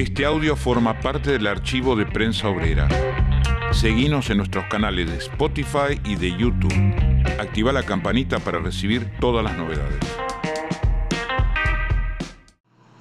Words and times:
Este 0.00 0.24
audio 0.24 0.56
forma 0.56 0.98
parte 0.98 1.30
del 1.32 1.46
archivo 1.46 1.94
de 1.94 2.06
Prensa 2.06 2.48
Obrera. 2.48 2.88
Seguimos 3.70 4.30
en 4.30 4.38
nuestros 4.38 4.64
canales 4.70 5.10
de 5.10 5.18
Spotify 5.18 6.00
y 6.06 6.16
de 6.16 6.34
YouTube. 6.38 6.72
Activa 7.38 7.70
la 7.70 7.82
campanita 7.82 8.38
para 8.38 8.60
recibir 8.60 9.10
todas 9.20 9.44
las 9.44 9.58
novedades. 9.58 9.98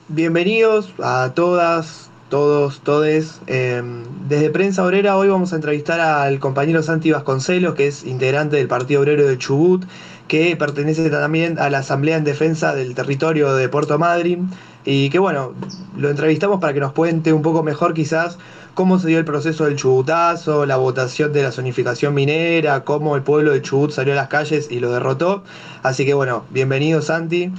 Bienvenidos 0.10 0.94
a 1.02 1.32
todas, 1.34 2.12
todos, 2.30 2.82
todes. 2.82 3.40
Em, 3.48 4.04
desde 4.28 4.50
Prensa 4.50 4.86
Obrera 4.86 5.16
hoy 5.16 5.30
vamos 5.30 5.54
a 5.54 5.56
entrevistar 5.56 6.02
al 6.02 6.38
compañero 6.40 6.84
Santi 6.84 7.12
Vasconcelos, 7.12 7.76
que 7.76 7.88
es 7.88 8.04
integrante 8.04 8.58
del 8.58 8.68
Partido 8.68 9.00
Obrero 9.00 9.26
de 9.26 9.38
Chubut, 9.38 9.86
que 10.28 10.54
pertenece 10.58 11.10
también 11.10 11.60
a 11.60 11.70
la 11.70 11.78
Asamblea 11.78 12.18
en 12.18 12.26
Defensa 12.26 12.76
del 12.76 12.94
Territorio 12.94 13.56
de 13.56 13.70
Puerto 13.70 13.98
Madryn 13.98 14.50
y 14.86 15.10
que 15.10 15.20
bueno, 15.20 15.54
lo 15.98 16.10
entrevistamos 16.10 16.60
para 16.60 16.74
que 16.74 16.80
nos 16.80 16.94
cuente 16.94 17.34
un 17.34 17.42
poco 17.42 17.64
mejor 17.64 17.94
quizás 17.94 18.38
cómo 18.74 18.98
se 18.98 19.08
dio 19.08 19.20
el 19.20 19.26
proceso 19.26 19.66
del 19.66 19.76
Chubutazo, 19.76 20.66
la 20.66 20.78
votación 20.78 21.34
de 21.34 21.44
la 21.44 21.52
zonificación 21.52 22.14
minera, 22.14 22.86
cómo 22.86 23.16
el 23.16 23.24
pueblo 23.24 23.52
de 23.52 23.62
Chubut 23.62 23.92
salió 23.92 24.14
a 24.14 24.16
las 24.16 24.30
calles 24.30 24.72
y 24.72 24.80
lo 24.80 24.92
derrotó. 24.92 25.44
Así 25.84 26.06
que 26.06 26.14
bueno, 26.14 26.46
bienvenido 26.50 27.02
Santi. 27.02 27.52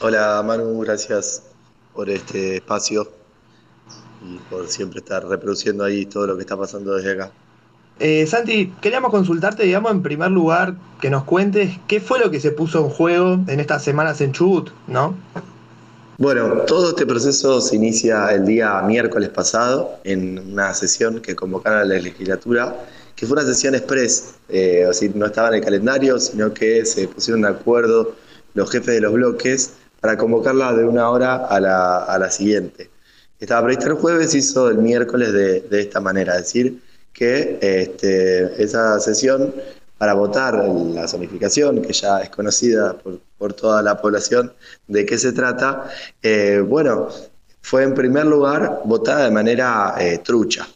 Hola 0.00 0.42
Manu, 0.44 0.80
gracias 0.80 1.44
por 1.94 2.10
este 2.10 2.56
espacio 2.56 3.10
y 4.22 4.38
por 4.50 4.68
siempre 4.68 5.00
estar 5.00 5.26
reproduciendo 5.26 5.84
ahí 5.84 6.06
todo 6.06 6.26
lo 6.26 6.36
que 6.36 6.42
está 6.42 6.56
pasando 6.56 6.94
desde 6.94 7.12
acá. 7.12 7.32
Eh, 7.98 8.26
Santi, 8.26 8.72
queríamos 8.80 9.10
consultarte, 9.10 9.62
digamos, 9.62 9.92
en 9.92 10.02
primer 10.02 10.30
lugar, 10.30 10.74
que 11.00 11.08
nos 11.08 11.24
cuentes 11.24 11.78
qué 11.86 12.00
fue 12.00 12.18
lo 12.18 12.30
que 12.30 12.40
se 12.40 12.50
puso 12.50 12.80
en 12.80 12.88
juego 12.88 13.38
en 13.46 13.60
estas 13.60 13.84
semanas 13.84 14.20
en 14.20 14.32
Chubut, 14.32 14.70
¿no? 14.88 15.14
Bueno, 16.22 16.58
todo 16.68 16.90
este 16.90 17.04
proceso 17.04 17.60
se 17.60 17.74
inicia 17.74 18.32
el 18.32 18.44
día 18.44 18.80
miércoles 18.82 19.28
pasado 19.30 19.98
en 20.04 20.38
una 20.38 20.72
sesión 20.72 21.20
que 21.20 21.34
convocaron 21.34 21.80
a 21.80 21.84
la 21.84 21.96
legislatura, 21.96 22.76
que 23.16 23.26
fue 23.26 23.42
una 23.42 23.44
sesión 23.44 23.74
express, 23.74 24.36
eh, 24.48 24.86
o 24.88 24.92
sea, 24.92 25.10
no 25.16 25.26
estaba 25.26 25.48
en 25.48 25.54
el 25.54 25.64
calendario, 25.64 26.20
sino 26.20 26.54
que 26.54 26.86
se 26.86 27.08
pusieron 27.08 27.42
de 27.42 27.48
acuerdo 27.48 28.14
los 28.54 28.70
jefes 28.70 28.94
de 28.94 29.00
los 29.00 29.12
bloques 29.12 29.72
para 30.00 30.16
convocarla 30.16 30.72
de 30.74 30.84
una 30.84 31.10
hora 31.10 31.44
a 31.44 31.58
la, 31.58 32.30
siguiente. 32.30 32.88
Estaba 33.40 33.62
prevista 33.66 33.88
el 33.88 33.94
jueves, 33.94 34.32
hizo 34.32 34.70
el 34.70 34.78
miércoles 34.78 35.32
de, 35.32 35.80
esta 35.80 36.00
manera, 36.00 36.36
es 36.36 36.44
decir, 36.44 36.80
que 37.12 37.58
este, 37.60 38.62
esa 38.62 39.00
sesión 39.00 39.52
para 40.02 40.14
votar 40.14 40.54
la 40.56 41.06
zonificación, 41.06 41.80
que 41.80 41.92
ya 41.92 42.18
es 42.22 42.28
conocida 42.28 42.98
por, 43.38 43.52
toda 43.52 43.82
la 43.82 44.00
población 44.00 44.52
de 44.88 45.06
qué 45.06 45.16
se 45.16 45.30
trata, 45.30 45.88
eh, 46.20 46.58
bueno, 46.58 47.06
fue 47.60 47.84
en 47.84 47.94
primer 47.94 48.26
lugar 48.26 48.80
votada 48.84 49.26
de 49.26 49.30
manera 49.30 49.94
eh, 50.00 50.18
trucha. 50.18 50.66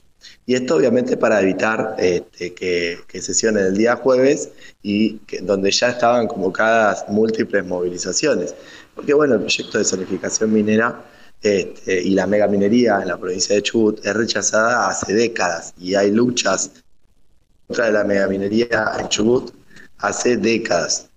Y 0.47 0.55
esto 0.55 0.77
obviamente 0.77 1.17
para 1.17 1.41
evitar 1.41 1.97
este, 1.99 2.55
que, 2.55 3.01
que 3.09 3.21
sesione 3.21 3.63
el 3.63 3.77
día 3.77 3.97
jueves 3.97 4.51
y 4.85 5.21
donde 5.43 5.73
ya 5.73 5.89
estaban 5.89 6.29
convocadas 6.29 7.05
múltiples 7.09 7.67
movilizaciones. 7.67 8.55
Porque 8.95 9.13
bueno, 9.13 9.35
el 9.35 9.41
proyecto 9.41 9.79
de 9.79 9.85
zonificación 9.85 10.53
minera 10.53 11.03
este, 11.43 12.01
y 12.01 12.11
la 12.11 12.29
megaminería 12.29 13.01
en 13.03 13.09
la 13.09 13.17
provincia 13.17 13.57
de 13.57 13.63
Chubut 13.63 14.07
es 14.07 14.15
rechazada 14.15 14.87
hace 14.89 15.13
décadas 15.13 15.75
y 15.81 15.97
hay 15.97 16.13
luchas 16.13 16.71
contra 17.67 17.91
la 17.91 18.05
megaminería 18.05 18.93
en 18.99 19.09
Chubut 19.09 19.53
hace 19.99 20.37
décadas. 20.37 21.09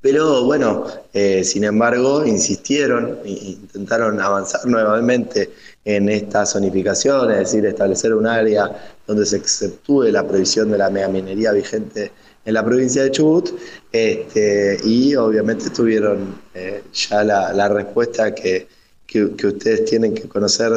Pero 0.00 0.44
bueno, 0.44 0.86
eh, 1.14 1.42
sin 1.42 1.64
embargo, 1.64 2.24
insistieron, 2.24 3.18
e 3.24 3.30
intentaron 3.30 4.20
avanzar 4.20 4.64
nuevamente 4.66 5.50
en 5.84 6.08
esta 6.08 6.46
zonificación, 6.46 7.30
es 7.32 7.38
decir, 7.38 7.66
establecer 7.66 8.14
un 8.14 8.26
área 8.26 8.70
donde 9.06 9.26
se 9.26 9.36
exceptúe 9.36 10.04
la 10.04 10.26
prohibición 10.26 10.70
de 10.70 10.78
la 10.78 10.90
megaminería 10.90 11.52
vigente 11.52 12.12
en 12.44 12.54
la 12.54 12.64
provincia 12.64 13.02
de 13.02 13.10
Chubut, 13.10 13.50
este, 13.90 14.78
y 14.84 15.16
obviamente 15.16 15.70
tuvieron 15.70 16.40
eh, 16.54 16.84
ya 16.92 17.24
la, 17.24 17.68
respuesta 17.68 18.32
que, 18.32 18.68
que, 19.08 19.24
ustedes 19.24 19.86
tienen 19.86 20.14
que 20.14 20.28
conocer 20.28 20.70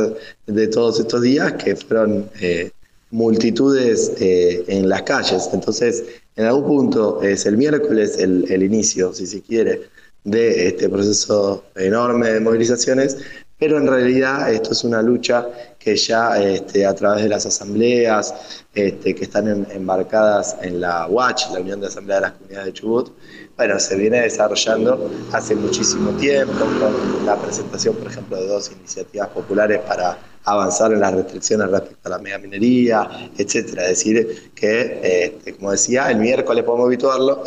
de 0.48 0.68
todos 0.70 1.00
estos 1.00 1.22
días, 1.22 1.54
que 1.54 1.76
fueron 1.76 2.32
eh, 2.42 2.72
multitudes 3.12 4.14
eh, 4.20 4.64
en 4.68 4.90
las 4.90 5.04
calles. 5.04 5.50
Entonces, 5.54 6.04
en 6.36 6.46
algún 6.46 6.66
punto 6.66 7.22
es 7.22 7.46
el 7.46 7.58
miércoles 7.58 8.18
el, 8.18 8.64
inicio, 8.64 9.14
si 9.14 9.28
se 9.28 9.42
quiere, 9.42 9.82
de 10.24 10.68
este 10.68 10.90
proceso 10.90 11.64
enorme 11.76 12.30
de 12.30 12.40
movilizaciones, 12.40 13.18
pero 13.58 13.78
en 13.78 13.88
realidad 13.88 14.52
esto 14.54 14.72
es 14.72 14.84
una 14.84 15.02
lucha 15.02 15.48
que 15.78 15.96
ya 15.96 16.42
este, 16.42 16.86
a 16.86 16.94
través 16.94 17.24
de 17.24 17.30
las 17.30 17.46
asambleas 17.46 18.64
este, 18.74 19.16
que 19.16 19.24
están 19.24 19.68
embarcadas 19.72 20.56
en 20.62 20.80
la 20.80 21.08
UACH, 21.08 21.52
la 21.52 21.60
Unión 21.60 21.82
de 21.82 21.88
Asambleas 21.88 22.20
de 22.20 22.28
las 22.28 22.34
Comunidades 22.34 22.66
de 22.66 22.74
Chubut, 22.74 23.12
bueno, 23.60 23.78
se 23.78 23.98
viene 23.98 24.22
desarrollando 24.22 25.12
hace 25.34 25.54
muchísimo 25.54 26.12
tiempo 26.12 26.64
con 26.80 27.26
la 27.26 27.36
presentación, 27.36 27.94
por 27.94 28.08
ejemplo, 28.10 28.38
de 28.38 28.48
dos 28.48 28.72
iniciativas 28.72 29.28
populares 29.28 29.82
para 29.86 30.18
avanzar 30.46 30.94
en 30.94 31.02
las 31.02 31.14
restricciones 31.14 31.70
respecto 31.70 32.08
a 32.08 32.12
la 32.12 32.20
megaminería, 32.20 33.30
etcétera. 33.38 33.84
Es 33.84 33.90
decir, 33.90 34.52
que, 34.56 35.02
este, 35.26 35.56
como 35.56 35.72
decía, 35.72 36.10
el 36.10 36.20
miércoles 36.20 36.64
podemos 36.64 36.90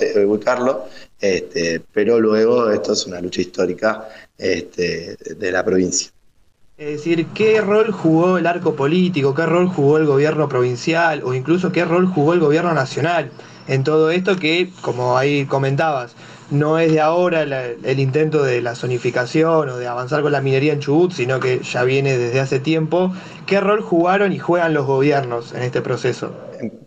eh, 0.03 0.27
ubicarlo 0.27 0.85
este, 1.19 1.81
pero 1.95 2.21
luego 2.21 2.69
esto 2.69 2.93
es 2.93 3.07
una 3.07 3.19
lucha 3.19 3.41
histórica 3.41 4.07
este, 4.37 5.17
de 5.17 5.51
la 5.51 5.65
provincia. 5.65 6.11
Es 6.77 6.99
decir, 6.99 7.29
¿qué 7.29 7.63
rol 7.63 7.91
jugó 7.91 8.37
el 8.37 8.47
arco 8.47 8.77
político? 8.77 9.35
¿Qué 9.35 9.47
rol 9.47 9.69
jugó 9.69 9.97
el 9.97 10.05
gobierno 10.05 10.47
provincial? 10.47 11.23
O 11.25 11.33
incluso 11.33 11.73
qué 11.73 11.87
rol 11.87 12.07
jugó 12.07 12.35
el 12.35 12.41
gobierno 12.41 12.75
nacional 12.75 13.31
en 13.69 13.85
todo 13.85 14.11
esto 14.11 14.37
que, 14.39 14.71
como 14.81 15.17
ahí 15.17 15.47
comentabas, 15.47 16.15
no 16.53 16.79
es 16.79 16.93
de 16.93 17.01
ahora 17.01 17.43
el 17.43 17.99
intento 17.99 18.43
de 18.43 18.61
la 18.61 18.75
zonificación 18.75 19.71
o 19.71 19.79
de 19.79 19.87
avanzar 19.87 20.21
con 20.21 20.33
la 20.33 20.43
minería 20.43 20.75
en 20.75 20.81
Chubut, 20.81 21.13
sino 21.13 21.41
que 21.41 21.61
ya 21.61 21.83
viene 21.83 22.19
desde 22.19 22.41
hace 22.41 22.61
tiempo. 22.61 23.15
¿Qué 23.47 23.59
rol 23.59 23.81
jugaron 23.81 24.33
y 24.33 24.39
juegan 24.39 24.75
los 24.75 24.87
gobiernos 24.87 25.55
en 25.55 25.63
este 25.63 25.81
proceso? 25.81 26.35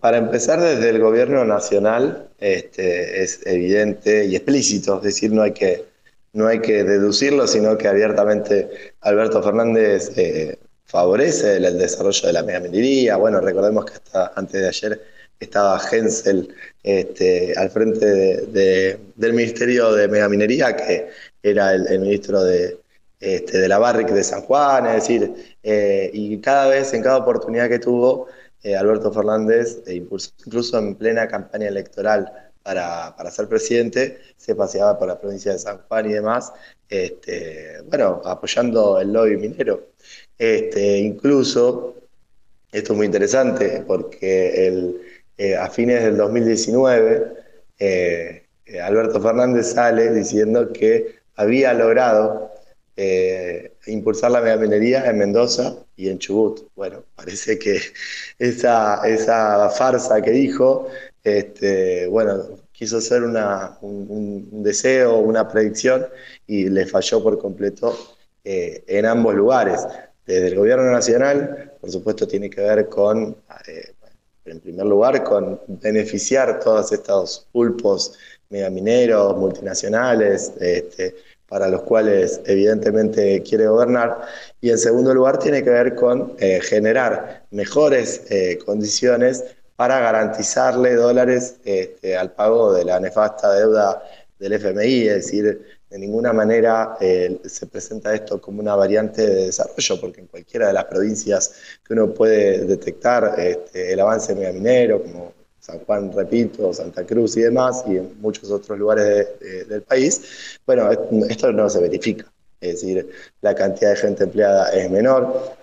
Para 0.02 0.18
empezar, 0.18 0.62
desde 0.62 0.90
el 0.90 1.00
gobierno 1.00 1.44
nacional 1.46 2.30
este, 2.38 3.24
es 3.24 3.46
evidente 3.46 4.26
y 4.26 4.36
explícito, 4.36 4.98
es 4.98 5.04
decir, 5.04 5.32
no 5.32 5.42
hay 5.42 5.54
que, 5.54 5.86
no 6.34 6.48
hay 6.48 6.60
que 6.60 6.84
deducirlo, 6.84 7.48
sino 7.48 7.76
que 7.78 7.88
abiertamente 7.88 8.70
Alberto 9.02 9.42
Fernández 9.42 10.12
eh, 10.16 10.60
favorece 10.86 11.58
el, 11.58 11.78
desarrollo 11.78 12.28
de 12.28 12.34
la 12.34 12.44
megaminería. 12.44 13.18
Bueno, 13.18 13.42
recordemos 13.42 13.86
que 13.86 13.94
hasta 13.94 14.32
antes 14.36 14.62
de 14.62 14.68
ayer 14.68 15.02
estaba 15.40 15.82
Hensel 15.92 16.54
este, 16.84 17.54
al 17.58 17.70
frente 17.70 18.06
del 18.06 19.34
Ministerio 19.34 19.94
de 19.94 20.08
Megaminería, 20.08 20.76
que 20.76 21.10
era 21.44 21.74
el, 21.74 22.00
ministro 22.00 22.44
de, 22.44 22.78
este, 23.20 23.60
de 23.60 23.68
la 23.68 23.78
Barrick 23.78 24.10
de 24.10 24.24
San 24.24 24.42
Juan, 24.42 24.86
es 24.88 24.94
decir, 24.96 25.58
eh, 25.64 26.10
y 26.14 26.40
cada 26.40 26.68
vez, 26.68 26.94
en 26.94 27.04
cada 27.04 27.18
oportunidad 27.18 27.70
que 27.70 27.80
tuvo, 27.80 28.28
eh, 28.64 28.76
Alberto 28.76 29.12
Fernández, 29.12 29.82
e 29.86 29.96
incluso 29.96 30.80
en 30.80 30.96
plena 30.96 31.28
campaña 31.28 31.68
electoral 31.68 32.32
para, 32.64 33.14
ser 33.30 33.48
presidente, 33.48 34.20
se 34.38 34.56
paseaba 34.56 34.98
por 34.98 35.08
la 35.08 35.20
provincia 35.20 35.52
de 35.52 35.60
San 35.60 35.78
Juan 35.88 36.10
y 36.10 36.14
demás, 36.14 36.52
este, 36.90 37.82
bueno, 37.88 38.22
apoyando 38.26 39.00
el 39.00 39.14
lobby 39.14 39.38
minero. 39.38 39.90
Este, 40.38 40.98
incluso, 40.98 41.96
esto 42.72 42.94
es 42.94 42.98
muy 42.98 43.06
interesante, 43.06 43.84
porque 43.86 44.68
el, 44.68 45.02
eh, 45.38 45.56
a 45.56 45.70
fines 45.70 46.02
del 46.02 46.16
2019, 46.18 47.34
eh, 47.80 48.46
eh, 48.66 48.82
Alberto 48.82 49.22
Fernández 49.22 49.74
sale 49.74 50.12
diciendo 50.12 50.72
que 50.72 51.16
había 51.36 51.74
logrado 51.74 52.52
impulsar 53.88 54.32
la 54.32 54.40
megaminería 54.40 55.06
en 55.10 55.18
Mendoza 55.18 55.76
y 55.98 56.08
en 56.08 56.18
Chubut. 56.18 56.70
Bueno, 56.76 57.04
parece 57.14 57.60
que 57.60 57.78
esa, 58.40 59.06
esa 59.06 59.70
farsa 59.70 60.22
que 60.22 60.32
dijo, 60.32 60.88
este, 61.22 62.08
bueno, 62.08 62.42
quiso 62.72 63.00
un, 63.82 64.48
un, 64.50 64.64
deseo, 64.64 65.18
una 65.18 65.46
predicción 65.46 66.08
y 66.48 66.70
le 66.70 66.86
falló 66.86 67.22
por 67.22 67.38
completo 67.38 67.98
en 68.46 69.06
ambos 69.06 69.36
lugares. 69.36 69.86
Desde 70.26 70.48
el 70.48 70.56
gobierno 70.56 70.90
nacional, 70.90 71.74
por 71.82 71.92
supuesto, 71.92 72.26
tiene 72.26 72.50
que 72.50 72.62
ver 72.62 72.88
con 72.88 73.36
en 74.46 74.60
primer 74.60 74.86
lugar, 74.86 75.24
con 75.24 75.60
beneficiar 75.68 76.60
todos 76.60 76.92
estos 76.92 77.48
pulpos 77.52 78.14
megamineros, 78.50 79.36
multinacionales, 79.38 80.54
este, 80.60 81.16
para 81.48 81.68
los 81.68 81.82
cuales 81.84 82.42
evidentemente 82.46 83.42
quiere 83.44 83.68
gobernar. 83.68 84.22
Y 84.62 84.70
en 84.70 84.78
segundo 84.78 85.14
lugar, 85.14 85.40
tiene 85.40 85.64
que 85.64 85.70
ver 85.70 85.96
con 85.96 86.36
eh, 86.40 86.60
generar 86.62 87.46
mejores 87.52 88.24
eh, 88.30 88.60
condiciones 88.66 89.44
para 89.76 90.00
garantizarle 90.00 90.96
dólares 90.96 91.58
este, 91.66 92.16
al 92.16 92.32
pago 92.32 92.74
de 92.74 92.86
la 92.86 93.00
nefasta 93.00 93.52
deuda 93.54 94.02
del 94.40 94.54
FMI, 94.54 95.08
es 95.08 95.16
decir, 95.26 95.75
de 95.96 96.00
ninguna 96.00 96.34
manera 96.34 96.98
eh, 97.00 97.40
se 97.46 97.68
presenta 97.68 98.14
esto 98.14 98.42
como 98.42 98.60
una 98.60 98.76
variante 98.76 99.26
de 99.26 99.46
desarrollo, 99.46 100.02
porque 100.02 100.20
en 100.20 100.28
cualquiera 100.28 100.68
de 100.68 100.74
las 100.74 100.84
provincias 100.84 101.54
que 101.88 101.94
uno 101.94 102.14
puede 102.14 102.66
detectar 102.66 103.36
este, 103.40 103.94
el 103.94 104.02
avance 104.02 104.36
megaminero, 104.36 105.02
como 105.02 105.32
San 105.58 105.80
Juan, 105.80 106.12
repito, 106.12 106.74
Santa 106.74 107.06
Cruz 107.06 107.38
y 107.38 107.44
demás, 107.44 107.86
y 107.88 107.96
en 107.96 108.20
muchos 108.20 108.52
otros 108.52 108.78
lugares 108.78 109.26
del 109.70 109.84
país, 109.84 110.60
bueno, 110.66 110.92
esto 111.30 111.54
no 111.54 111.70
se 111.70 111.80
verifica. 111.80 112.30
Es 112.60 112.82
decir, 112.82 113.10
la 113.42 113.56
cantidad 113.56 113.92
de 113.92 113.96
gente 113.96 114.26
empleada 114.26 114.72
es 114.72 114.92
menor 114.92 115.56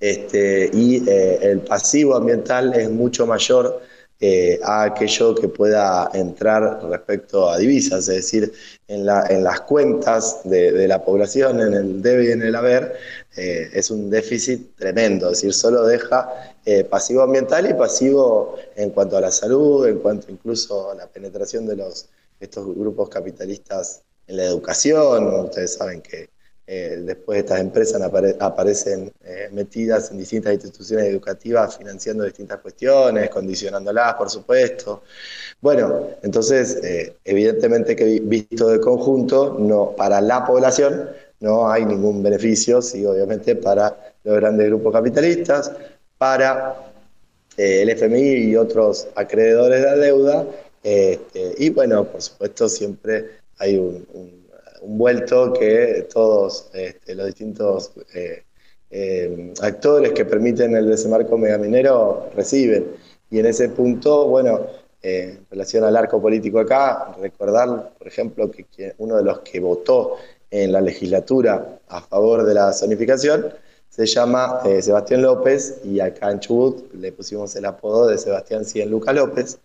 este, 0.00 0.70
y 0.72 1.06
eh, 1.06 1.38
el 1.42 1.60
pasivo 1.60 2.16
ambiental 2.16 2.72
es 2.72 2.88
mucho 2.88 3.26
mayor 3.26 3.82
eh, 4.22 4.60
a 4.62 4.82
aquello 4.82 5.34
que 5.34 5.48
pueda 5.48 6.10
entrar 6.12 6.84
respecto 6.84 7.48
a 7.48 7.56
divisas, 7.56 8.00
es 8.08 8.16
decir, 8.16 8.52
en, 8.86 9.06
las 9.06 9.60
cuentas 9.62 10.40
de, 10.44 10.86
la 10.86 11.02
población, 11.02 11.60
en 11.60 11.72
el 11.72 12.02
debe 12.02 12.26
y 12.26 12.30
en 12.32 12.42
el 12.42 12.54
haber, 12.54 12.96
eh, 13.36 13.70
es 13.72 13.90
un 13.90 14.10
déficit 14.10 14.76
tremendo, 14.76 15.30
es 15.30 15.38
decir, 15.38 15.54
solo 15.54 15.86
deja 15.86 16.54
eh, 16.66 16.84
pasivo 16.84 17.22
ambiental 17.22 17.70
y 17.70 17.72
pasivo 17.72 18.56
en 18.76 18.90
cuanto 18.90 19.16
a 19.16 19.22
la 19.22 19.30
salud, 19.30 19.86
en 19.86 20.00
cuanto 20.00 20.30
incluso 20.30 20.90
a 20.90 20.94
la 20.94 21.06
penetración 21.06 21.66
de 21.66 21.76
los, 21.76 22.10
estos 22.40 22.66
grupos 22.76 23.08
capitalistas 23.08 24.02
en 24.26 24.36
la 24.36 24.44
educación, 24.44 25.46
ustedes 25.46 25.74
saben 25.74 26.02
que 26.02 26.28
eh, 26.72 27.00
después 27.02 27.40
estas 27.40 27.58
empresas 27.58 28.00
aparecen 28.38 29.10
eh, 29.24 29.48
metidas 29.50 30.12
en 30.12 30.18
distintas 30.18 30.52
instituciones 30.52 31.06
educativas 31.06 31.76
financiando 31.76 32.22
distintas 32.22 32.60
cuestiones, 32.60 33.28
condicionándolas, 33.28 34.14
por 34.14 34.30
supuesto. 34.30 35.02
Bueno, 35.60 36.10
entonces, 36.22 36.78
eh, 36.84 37.16
evidentemente 37.24 37.96
que 37.96 38.20
visto 38.22 38.68
de 38.68 38.78
conjunto, 38.78 39.56
no, 39.58 39.96
para 39.96 40.20
la 40.20 40.46
población 40.46 41.10
no 41.40 41.68
hay 41.68 41.84
ningún 41.84 42.22
beneficio, 42.22 42.80
sí, 42.80 43.04
obviamente 43.04 43.56
para 43.56 44.14
los 44.22 44.36
grandes 44.36 44.68
grupos 44.68 44.92
capitalistas, 44.92 45.72
para 46.18 46.92
el 47.56 47.88
FMI 47.88 48.44
y 48.44 48.54
otros 48.54 49.08
acreedores 49.16 49.80
de 49.80 49.86
la 49.86 49.96
deuda, 49.96 50.46
este, 50.84 51.52
y 51.58 51.70
bueno, 51.70 52.04
por 52.04 52.22
supuesto 52.22 52.68
siempre 52.68 53.40
hay 53.58 53.76
un 53.76 54.06
un 54.14 54.39
vuelto 54.82 55.52
que 55.52 56.08
todos 56.12 56.70
este, 56.72 57.14
los 57.14 57.26
distintos 57.26 57.92
eh, 58.14 58.44
eh, 58.90 59.52
actores 59.60 60.12
que 60.12 60.24
permiten 60.24 60.74
el 60.74 60.88
desembarco 60.88 61.38
megaminero 61.38 62.30
reciben. 62.34 62.86
Y 63.30 63.38
en 63.38 63.46
ese 63.46 63.68
punto, 63.68 64.26
bueno, 64.26 64.66
eh, 65.02 65.36
en 65.38 65.46
relación 65.50 65.84
al 65.84 65.96
arco 65.96 66.20
político 66.20 66.58
acá, 66.58 67.14
recordar, 67.20 67.92
por 67.96 68.06
ejemplo, 68.06 68.50
que, 68.50 68.94
uno 68.98 69.16
de 69.16 69.24
los 69.24 69.40
que 69.40 69.60
votó 69.60 70.16
en 70.50 70.72
la 70.72 70.80
legislatura 70.80 71.78
a 71.88 72.00
favor 72.00 72.44
de 72.44 72.54
la 72.54 72.72
zonificación 72.72 73.52
se 73.88 74.06
llama 74.06 74.62
Sebastián 74.80 75.22
López 75.22 75.80
y 75.84 76.00
acá 76.00 76.30
en 76.30 76.40
Chubut 76.40 76.92
le 76.94 77.12
pusimos 77.12 77.54
el 77.56 77.64
apodo 77.64 78.06
de 78.06 78.18
Sebastián 78.18 78.64
Cien 78.64 78.90
Luca 78.90 79.12
López 79.12 79.58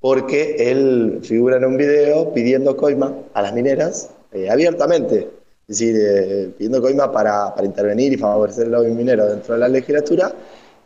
porque 0.00 0.70
él 0.70 1.20
figura 1.22 1.56
en 1.56 1.64
un 1.64 1.76
video 1.76 2.32
pidiendo 2.32 2.76
coima 2.76 3.14
a 3.34 3.42
las 3.42 3.52
mineras 3.52 4.10
eh, 4.32 4.50
abiertamente, 4.50 5.30
es 5.68 5.78
decir, 5.78 5.96
eh, 5.98 6.50
pidiendo 6.56 6.80
coima 6.80 7.10
para, 7.12 7.54
para, 7.54 7.66
intervenir 7.66 8.12
y 8.12 8.16
favorecer 8.16 8.66
el 8.66 8.72
lobby 8.72 8.92
minero 8.92 9.26
dentro 9.26 9.54
de 9.54 9.60
la 9.60 9.68
legislatura, 9.68 10.32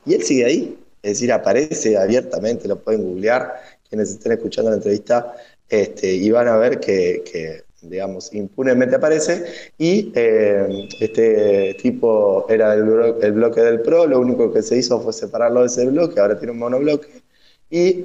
y 0.06 0.14
él 0.14 0.22
sigue 0.22 0.44
ahí, 0.44 0.78
es 1.02 1.12
decir, 1.12 1.32
aparece 1.32 1.96
abiertamente, 1.96 2.68
lo 2.68 2.78
pueden 2.78 3.02
googlear, 3.02 3.54
quienes 3.88 4.10
estén 4.10 4.32
escuchando 4.32 4.70
la 4.70 4.76
entrevista, 4.76 5.34
este, 5.68 6.12
y 6.12 6.30
van 6.30 6.48
a 6.48 6.56
ver 6.56 6.80
que, 6.80 7.64
digamos, 7.82 8.32
impunemente 8.34 8.96
aparece, 8.96 9.44
y 9.78 10.12
eh, 10.14 10.88
este 11.00 11.76
tipo 11.80 12.46
era 12.48 12.74
el 12.74 13.32
bloque 13.32 13.60
del 13.62 13.80
PRO, 13.80 14.06
lo 14.06 14.20
único 14.20 14.52
que 14.52 14.62
se 14.62 14.76
hizo 14.76 15.00
fue 15.00 15.12
separarlo 15.12 15.60
de 15.60 15.66
ese 15.66 15.86
bloque, 15.86 16.20
ahora 16.20 16.38
tiene 16.38 16.52
un 16.52 16.58
monobloque, 16.58 17.22
y 17.70 18.04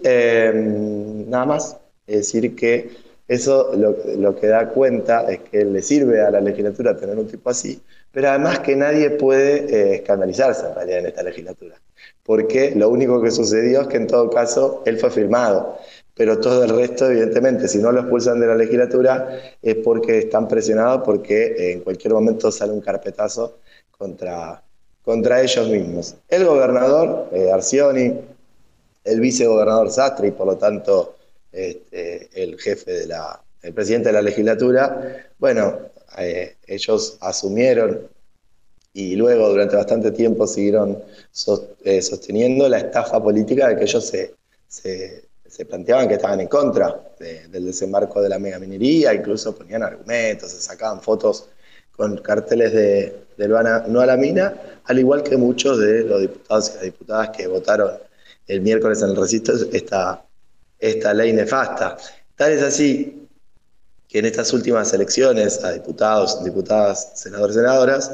nada 1.27 1.45
más, 1.45 1.77
es 2.07 2.17
decir, 2.17 2.55
que 2.55 3.04
eso 3.27 3.71
lo, 3.75 4.35
que 4.35 4.47
da 4.47 4.69
cuenta 4.69 5.31
es 5.31 5.39
que 5.39 5.65
le 5.65 5.81
sirve 5.81 6.21
a 6.21 6.29
la 6.29 6.41
legislatura 6.41 6.95
tener 6.95 7.17
un 7.17 7.27
tipo 7.27 7.49
así, 7.49 7.81
pero 8.11 8.29
además 8.29 8.59
que 8.59 8.75
nadie 8.75 9.09
puede 9.11 9.65
eh, 9.65 9.95
escandalizarse 9.95 10.67
en 10.67 10.75
realidad 10.75 10.99
en 10.99 11.05
esta 11.07 11.23
legislatura, 11.23 11.75
porque 12.23 12.73
lo 12.75 12.89
único 12.89 13.21
que 13.21 13.31
sucedió 13.31 13.81
es 13.81 13.87
que 13.87 13.97
en 13.97 14.07
todo 14.07 14.29
caso 14.29 14.83
él 14.85 14.99
fue 14.99 15.09
firmado, 15.09 15.79
pero 16.15 16.39
todo 16.39 16.63
el 16.63 16.69
resto, 16.69 17.09
evidentemente, 17.09 17.67
si 17.67 17.79
no 17.79 17.91
lo 17.91 18.01
expulsan 18.01 18.39
de 18.39 18.47
la 18.47 18.55
legislatura 18.55 19.37
es 19.61 19.75
porque 19.83 20.19
están 20.19 20.47
presionados, 20.47 21.01
porque 21.03 21.73
en 21.73 21.81
cualquier 21.81 22.13
momento 22.13 22.51
sale 22.51 22.71
un 22.71 22.79
carpetazo 22.79 23.57
contra, 23.91 24.63
contra 25.03 25.41
ellos 25.41 25.67
mismos. 25.67 26.15
El 26.29 26.45
gobernador 26.45 27.27
eh, 27.33 27.51
Arcioni, 27.51 28.13
el 29.03 29.19
vicegobernador 29.19 29.91
Sastre 29.91 30.29
y 30.29 30.31
por 30.31 30.47
lo 30.47 30.55
tanto 30.55 31.14
este, 31.55 32.29
el 32.33 32.59
jefe 32.59 32.91
de 32.91 33.07
la, 33.07 33.41
el 33.61 33.73
presidente 33.73 34.09
de 34.09 34.13
la 34.13 34.21
legislatura, 34.21 35.25
bueno, 35.39 35.79
eh, 36.17 36.57
ellos 36.67 37.17
asumieron 37.21 38.07
y 38.93 39.15
luego 39.15 39.49
durante 39.49 39.75
bastante 39.75 40.11
tiempo 40.11 40.47
siguieron 40.47 41.01
eh, 41.83 42.01
sosteniendo 42.01 42.67
la 42.67 42.79
estafa 42.79 43.21
política 43.21 43.69
de 43.69 43.77
que 43.77 43.83
ellos 43.83 44.05
se, 44.05 44.35
se, 44.67 45.65
planteaban 45.65 46.09
que 46.09 46.15
estaban 46.15 46.41
en 46.41 46.47
contra 46.47 47.01
del 47.17 47.65
desembarco 47.65 48.21
de 48.21 48.27
la 48.27 48.37
megaminería, 48.37 49.13
incluso 49.13 49.55
ponían 49.55 49.83
argumentos, 49.83 50.51
se 50.51 50.59
sacaban 50.59 51.01
fotos 51.01 51.47
con 51.95 52.17
carteles 52.17 52.73
de, 52.73 53.15
del 53.37 53.51
no 53.87 54.01
a 54.01 54.05
la 54.05 54.17
mina, 54.17 54.81
al 54.83 54.99
igual 54.99 55.23
que 55.23 55.37
muchos 55.37 55.79
de 55.79 56.03
los 56.03 56.19
diputados 56.19 56.71
y 56.71 56.73
las 56.73 56.83
diputadas 56.83 57.29
que 57.29 57.47
votaron 57.47 57.91
el 58.47 58.61
miércoles 58.61 59.01
en 59.01 59.09
el 59.09 59.15
recinto 59.15 59.53
esta, 59.71 60.24
esta 60.89 61.13
ley 61.13 61.33
nefasta. 61.33 61.97
Tal 62.35 62.51
es 62.51 62.63
así 62.63 63.27
que 64.07 64.19
en 64.19 64.25
estas 64.25 64.53
últimas 64.53 64.93
elecciones 64.93 65.63
a 65.63 65.71
diputados, 65.71 66.43
diputadas, 66.43 67.11
senadores, 67.15 67.55
senadoras, 67.55 68.11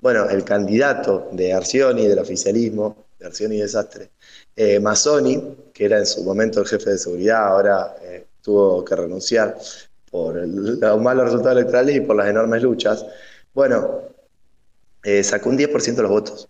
bueno, 0.00 0.28
el 0.28 0.44
candidato 0.44 1.28
de 1.32 1.52
Arcioni, 1.52 2.06
del 2.06 2.18
oficialismo, 2.18 3.06
de 3.18 3.26
Arcioni 3.26 3.58
Desastre, 3.58 4.10
eh, 4.56 4.80
Mazzoni, 4.80 5.56
que 5.72 5.84
era 5.84 5.98
en 5.98 6.06
su 6.06 6.22
momento 6.22 6.60
el 6.60 6.66
jefe 6.66 6.90
de 6.90 6.98
seguridad, 6.98 7.46
ahora 7.46 7.96
eh, 8.02 8.26
tuvo 8.42 8.84
que 8.84 8.96
renunciar 8.96 9.56
por 10.10 10.36
los 10.36 11.00
malos 11.00 11.24
resultados 11.24 11.58
electorales 11.58 11.96
y 11.96 12.00
por 12.00 12.16
las 12.16 12.28
enormes 12.28 12.62
luchas, 12.62 13.04
bueno, 13.52 14.02
eh, 15.02 15.22
sacó 15.22 15.48
un 15.50 15.58
10% 15.58 15.94
de 15.96 16.02
los 16.02 16.10
votos. 16.10 16.48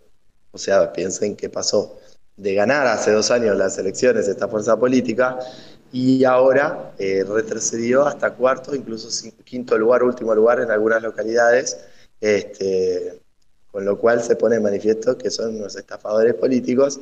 O 0.51 0.57
sea, 0.57 0.93
piensen 0.93 1.35
qué 1.35 1.49
pasó 1.49 1.99
de 2.37 2.53
ganar 2.53 2.85
hace 2.87 3.11
dos 3.11 3.31
años 3.31 3.55
las 3.55 3.77
elecciones 3.77 4.27
esta 4.27 4.47
fuerza 4.47 4.77
política 4.77 5.39
y 5.91 6.25
ahora 6.25 6.93
eh, 6.97 7.23
retrocedió 7.27 8.05
hasta 8.05 8.33
cuarto, 8.33 8.75
incluso 8.75 9.07
quinto 9.45 9.77
lugar, 9.77 10.03
último 10.03 10.35
lugar 10.35 10.59
en 10.59 10.69
algunas 10.71 11.01
localidades, 11.01 11.77
este, 12.19 13.21
con 13.71 13.85
lo 13.85 13.97
cual 13.97 14.21
se 14.21 14.35
pone 14.35 14.57
en 14.57 14.63
manifiesto 14.63 15.17
que 15.17 15.29
son 15.29 15.55
unos 15.55 15.75
estafadores 15.77 16.33
políticos 16.33 16.99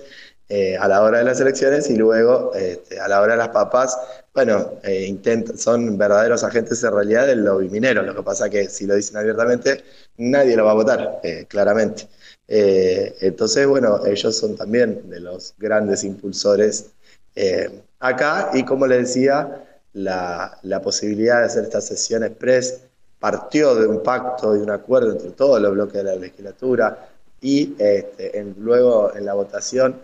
eh, 0.49 0.77
a 0.77 0.87
la 0.87 1.01
hora 1.01 1.19
de 1.19 1.23
las 1.23 1.39
elecciones 1.39 1.89
y 1.89 1.95
luego 1.95 2.53
este, 2.53 2.99
a 2.99 3.07
la 3.07 3.21
hora 3.21 3.33
de 3.33 3.39
las 3.39 3.49
papas, 3.49 3.97
bueno, 4.33 4.73
eh, 4.83 5.17
son 5.55 5.97
verdaderos 5.97 6.43
agentes 6.43 6.83
en 6.83 6.93
realidad 6.93 7.25
del 7.25 7.43
lobby 7.43 7.69
minero, 7.69 8.03
lo 8.03 8.13
que 8.13 8.21
pasa 8.21 8.49
que 8.49 8.69
si 8.69 8.85
lo 8.85 8.95
dicen 8.95 9.17
abiertamente, 9.17 9.83
nadie 10.17 10.55
lo 10.55 10.65
va 10.65 10.71
a 10.71 10.75
votar, 10.75 11.21
claramente. 11.47 12.07
Eh, 12.47 13.15
entonces, 13.21 13.65
bueno, 13.67 14.05
ellos 14.05 14.37
son 14.37 14.55
también 14.55 15.09
de 15.09 15.19
los 15.19 15.53
grandes 15.57 16.03
impulsores 16.03 16.91
eh, 17.35 17.81
acá. 17.99 18.51
Y 18.53 18.63
como 18.63 18.87
les 18.87 19.07
decía, 19.07 19.63
la, 19.93 20.81
posibilidad 20.83 21.39
de 21.39 21.45
hacer 21.45 21.63
esta 21.63 21.81
sesión 21.81 22.23
express 22.23 22.81
partió 23.19 23.75
de 23.75 23.87
un 23.87 24.03
pacto 24.03 24.55
y 24.55 24.59
un 24.59 24.71
acuerdo 24.71 25.11
entre 25.11 25.31
todos 25.31 25.61
los 25.61 25.71
bloques 25.73 25.93
de 25.93 26.03
la 26.03 26.15
legislatura 26.15 27.09
y 27.41 27.75
este, 27.77 28.43
luego 28.57 29.13
en 29.15 29.25
la 29.25 29.33
votación, 29.33 29.95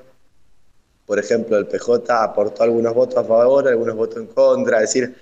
por 1.06 1.20
ejemplo, 1.20 1.58
el 1.58 1.68
PJ 1.68 2.24
aportó 2.24 2.64
algunos 2.64 2.94
votos 2.94 3.18
a 3.18 3.24
favor, 3.24 3.68
algunos 3.68 3.96
votos 3.96 4.18
en 4.18 4.28
contra, 4.28 4.78
es 4.78 4.94
decir, 4.94 5.16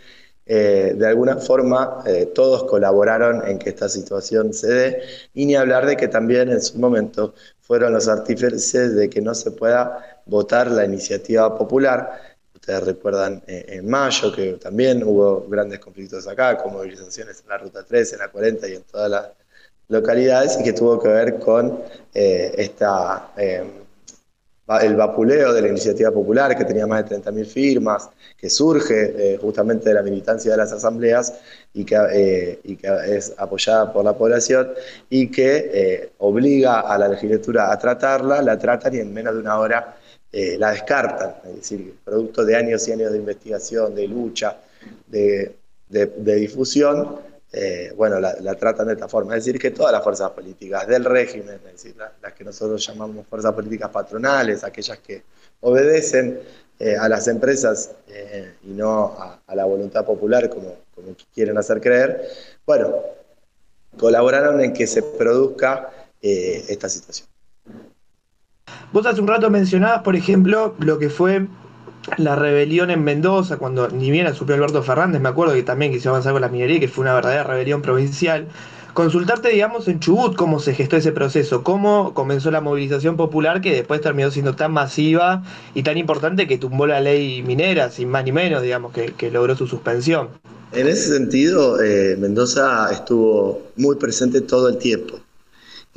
eh, 0.49 0.93
de 0.95 1.07
alguna 1.07 1.35
forma 1.37 2.03
eh, 2.05 2.27
todos 2.33 2.63
colaboraron 2.63 3.45
en 3.45 3.59
que 3.59 3.69
esta 3.69 3.89
situación 3.89 4.53
se 4.53 4.67
dé 4.67 5.01
y 5.33 5.45
ni 5.45 5.55
hablar 5.55 5.85
de 5.85 5.97
que 5.97 6.07
también 6.07 6.49
en 6.49 6.61
su 6.61 6.79
momento 6.79 7.33
fueron 7.59 7.91
los 7.91 8.07
artífices 8.07 8.95
de 8.95 9.09
que 9.09 9.19
no 9.19 9.35
se 9.35 9.51
pueda 9.51 10.21
votar 10.25 10.71
la 10.71 10.85
iniciativa 10.85 11.57
popular. 11.57 12.37
Ustedes 12.55 12.83
recuerdan 12.83 13.43
eh, 13.45 13.65
en 13.67 13.89
mayo 13.89 14.33
que 14.33 14.53
también 14.53 15.03
hubo 15.03 15.45
grandes 15.49 15.79
conflictos 15.79 16.25
acá, 16.27 16.57
con 16.57 16.71
movilizaciones 16.71 17.41
en 17.41 17.49
la 17.49 17.57
Ruta 17.57 17.83
3, 17.83 18.13
en 18.13 18.19
la 18.19 18.29
40 18.29 18.69
y 18.69 18.73
en 18.75 18.83
todas 18.83 19.11
las 19.11 19.27
localidades 19.89 20.57
y 20.59 20.63
que 20.63 20.73
tuvo 20.73 20.97
que 20.97 21.09
ver 21.09 21.39
con 21.39 21.81
esta 22.13 23.31
el 24.81 24.95
vapuleo 24.95 25.53
de 25.53 25.61
la 25.61 25.69
iniciativa 25.69 26.11
popular, 26.11 26.55
que 26.57 26.65
tenía 26.65 26.85
más 26.85 27.09
de 27.09 27.17
30.000 27.21 27.45
firmas, 27.45 28.09
que 28.37 28.49
surge 28.49 29.33
eh, 29.33 29.37
justamente 29.41 29.89
de 29.89 29.95
la 29.95 30.01
militancia 30.01 30.51
de 30.51 30.57
las 30.57 30.73
asambleas 30.73 31.33
y 31.73 31.85
que, 31.85 31.95
eh, 32.11 32.59
y 32.63 32.75
que 32.75 32.87
es 33.07 33.33
apoyada 33.37 33.93
por 33.93 34.03
la 34.03 34.13
población 34.13 34.69
y 35.09 35.31
que 35.31 35.71
eh, 35.73 36.09
obliga 36.17 36.81
a 36.81 36.97
la 36.97 37.07
legislatura 37.07 37.71
a 37.71 37.79
tratarla, 37.79 38.41
la 38.41 38.57
tratan 38.57 38.93
y 38.93 38.99
en 38.99 39.13
menos 39.13 39.35
de 39.35 39.39
una 39.39 39.57
hora 39.57 39.95
la 40.29 40.71
descartan. 40.71 41.35
Es 41.47 41.55
decir, 41.55 41.95
producto 42.03 42.45
de 42.45 42.55
años 42.55 42.87
y 42.87 42.91
años 42.91 43.11
de 43.11 43.17
investigación, 43.17 43.95
de 43.95 44.07
lucha, 44.07 44.57
de, 45.07 45.55
de 45.89 46.35
difusión, 46.35 47.21
eh, 47.51 47.93
bueno, 47.95 48.19
la, 48.19 48.55
tratan 48.55 48.87
de 48.87 48.93
esta 48.93 49.07
forma. 49.07 49.35
Es 49.35 49.45
decir, 49.45 49.59
que 49.59 49.71
todas 49.71 49.91
las 49.91 50.03
fuerzas 50.03 50.31
políticas 50.31 50.87
del 50.87 51.05
régimen, 51.05 51.59
es 51.65 51.83
decir, 51.83 51.95
las 52.21 52.33
que 52.33 52.43
nosotros 52.43 52.85
llamamos 52.85 53.25
fuerzas 53.27 53.53
políticas 53.53 53.89
patronales, 53.89 54.63
aquellas 54.63 54.99
que 54.99 55.23
obedecen 55.61 56.39
eh, 56.79 56.95
a 56.95 57.07
las 57.07 57.27
empresas 57.27 57.91
eh, 58.09 58.53
y 58.63 58.71
no 58.71 59.15
a, 59.17 59.55
la 59.55 59.65
voluntad 59.65 60.05
popular 60.05 60.49
como, 60.49 60.75
como 60.93 61.15
quieren 61.33 61.57
hacer 61.57 61.79
creer, 61.79 62.29
bueno, 62.65 62.93
colaboraron 63.97 64.61
en 64.61 64.73
que 64.73 64.85
se 64.85 65.01
produzca 65.01 65.91
esta 66.19 66.89
situación. 66.89 67.29
Vos 68.91 69.05
hace 69.05 69.21
un 69.21 69.27
rato 69.27 69.49
mencionabas, 69.49 70.01
por 70.01 70.15
ejemplo, 70.15 70.75
lo 70.79 70.99
que 70.99 71.09
fue 71.09 71.47
la 72.15 72.35
rebelión 72.35 72.89
en 72.89 73.03
Mendoza, 73.03 73.57
cuando 73.57 73.89
ni 73.89 74.09
bien 74.09 74.27
asumió 74.27 74.55
Alberto 74.55 74.81
Fernández, 74.81 75.21
me 75.21 75.29
acuerdo 75.29 75.53
que 75.53 75.63
también 75.63 75.91
quiso 75.91 76.09
avanzar 76.09 76.31
con 76.33 76.41
la 76.41 76.49
minería, 76.49 76.79
que 76.79 76.87
fue 76.87 77.03
una 77.03 77.13
verdadera 77.13 77.43
rebelión 77.43 77.81
provincial. 77.81 78.47
Consultarte, 78.93 79.49
digamos, 79.49 79.87
en 79.87 79.99
Chubut 79.99 80.35
cómo 80.35 80.59
se 80.59 80.73
gestó 80.73 80.97
ese 80.97 81.11
proceso, 81.11 81.63
cómo 81.63 82.15
comenzó 82.15 82.49
la 82.49 82.61
movilización 82.61 83.15
popular 83.15 83.61
que 83.61 83.75
después 83.75 84.01
terminó 84.01 84.31
siendo 84.31 84.55
tan 84.55 84.71
masiva 84.71 85.43
y 85.75 85.83
tan 85.83 85.99
importante 85.99 86.47
que 86.47 86.57
tumbó 86.57 86.87
la 86.87 86.99
ley 86.99 87.43
minera, 87.43 87.91
sin 87.91 88.09
más 88.09 88.23
ni 88.23 88.31
menos, 88.31 88.63
digamos, 88.63 88.93
que, 88.93 89.29
logró 89.29 89.55
su 89.55 89.67
suspensión. 89.67 90.29
En 90.71 90.87
ese 90.87 91.13
sentido, 91.13 91.79
eh, 91.79 92.17
Mendoza 92.17 92.91
estuvo 92.91 93.67
muy 93.75 93.97
presente 93.97 94.41
todo 94.41 94.67
el 94.69 94.79
tiempo. 94.79 95.19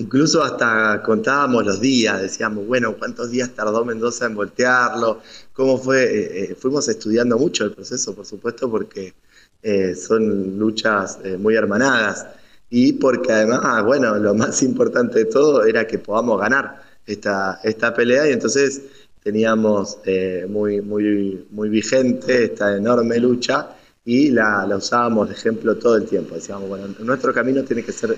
Incluso 0.01 0.43
hasta 0.43 1.03
contábamos 1.03 1.67
los 1.67 1.79
días, 1.79 2.23
decíamos, 2.23 2.67
bueno, 2.67 2.95
¿cuántos 2.99 3.31
días 3.31 3.51
tardó 3.51 3.85
Mendoza 3.85 4.25
en 4.25 4.35
voltearlo? 4.35 5.21
¿Cómo 5.61 5.77
fue? 5.77 6.05
Eh, 6.05 6.45
eh, 6.53 6.55
fuimos 6.55 6.89
estudiando 6.89 7.37
mucho 7.37 7.67
el 7.67 7.73
proceso, 7.73 8.15
por 8.15 8.25
supuesto, 8.25 8.71
porque 8.71 9.13
eh, 9.63 9.95
son 9.95 10.59
luchas 10.59 11.19
muy 11.39 11.55
hermanadas 11.55 12.27
y 12.71 12.95
porque 12.95 13.31
además, 13.31 13.85
bueno, 13.85 14.17
lo 14.17 14.33
más 14.33 14.63
importante 14.71 15.19
de 15.19 15.25
todo 15.27 15.67
era 15.67 15.87
que 15.87 15.99
podamos 15.99 16.41
ganar 16.41 16.81
esta, 17.05 17.61
esta 17.63 17.93
pelea 17.93 18.27
y 18.27 18.33
entonces 18.33 18.81
teníamos 19.23 19.99
muy, 20.49 20.81
muy, 20.81 21.47
muy 21.51 21.69
vigente 21.69 22.45
esta 22.45 22.75
enorme 22.75 23.19
lucha 23.19 23.69
y 24.03 24.31
la, 24.31 24.67
la 24.67 24.79
usábamos 24.79 25.29
de 25.29 25.35
ejemplo 25.35 25.77
todo 25.77 25.99
el 25.99 26.07
tiempo. 26.07 26.37
Decíamos, 26.37 26.71
bueno, 26.71 26.87
nuestro 27.01 27.35
camino 27.35 27.63
tiene 27.65 27.85
que 27.85 27.93
ser 27.93 28.17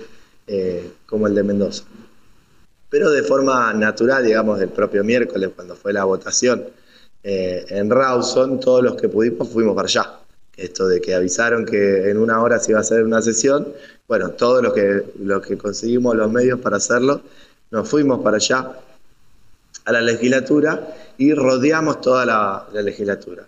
como 1.07 1.27
el 1.27 1.35
de 1.35 1.43
Mendoza. 1.43 1.83
Pero 2.89 3.11
de 3.11 3.25
forma 3.25 3.73
natural, 3.73 4.25
digamos, 4.25 4.61
del 4.61 4.69
propio 4.69 5.03
miércoles, 5.03 5.51
cuando 5.57 5.75
fue 5.75 5.93
la 5.93 6.05
votación 6.05 6.63
eh, 7.23 7.65
en 7.69 7.91
Rawson, 7.91 8.61
todos 8.61 8.83
los 8.83 8.97
que 8.97 9.09
pudimos 9.09 9.49
fuimos 9.49 9.75
para 9.75 9.87
allá. 9.87 10.19
Esto 10.57 10.87
de 10.87 11.01
que 11.01 11.15
avisaron 11.15 11.65
que 11.65 12.11
en 12.11 12.19
una 12.19 12.43
hora 12.43 12.59
se 12.59 12.73
iba 12.73 12.79
a 12.79 12.83
hacer 12.83 13.05
una 13.05 13.23
sesión, 13.23 13.69
bueno, 14.07 14.31
todos 14.31 14.63
los 14.63 14.73
que, 14.73 15.03
los 15.21 15.47
que 15.47 15.57
conseguimos 15.57 16.15
los 16.15 16.31
medios 16.31 16.61
para 16.61 16.77
hacerlo, 16.77 17.23
nos 17.71 17.89
fuimos 17.89 18.23
para 18.23 18.37
allá 18.37 18.73
a 19.85 19.93
la 19.93 20.01
legislatura 20.01 20.95
y 21.17 21.33
rodeamos 21.33 22.01
toda 22.01 22.27
la 22.27 22.83
legislatura. 22.83 23.47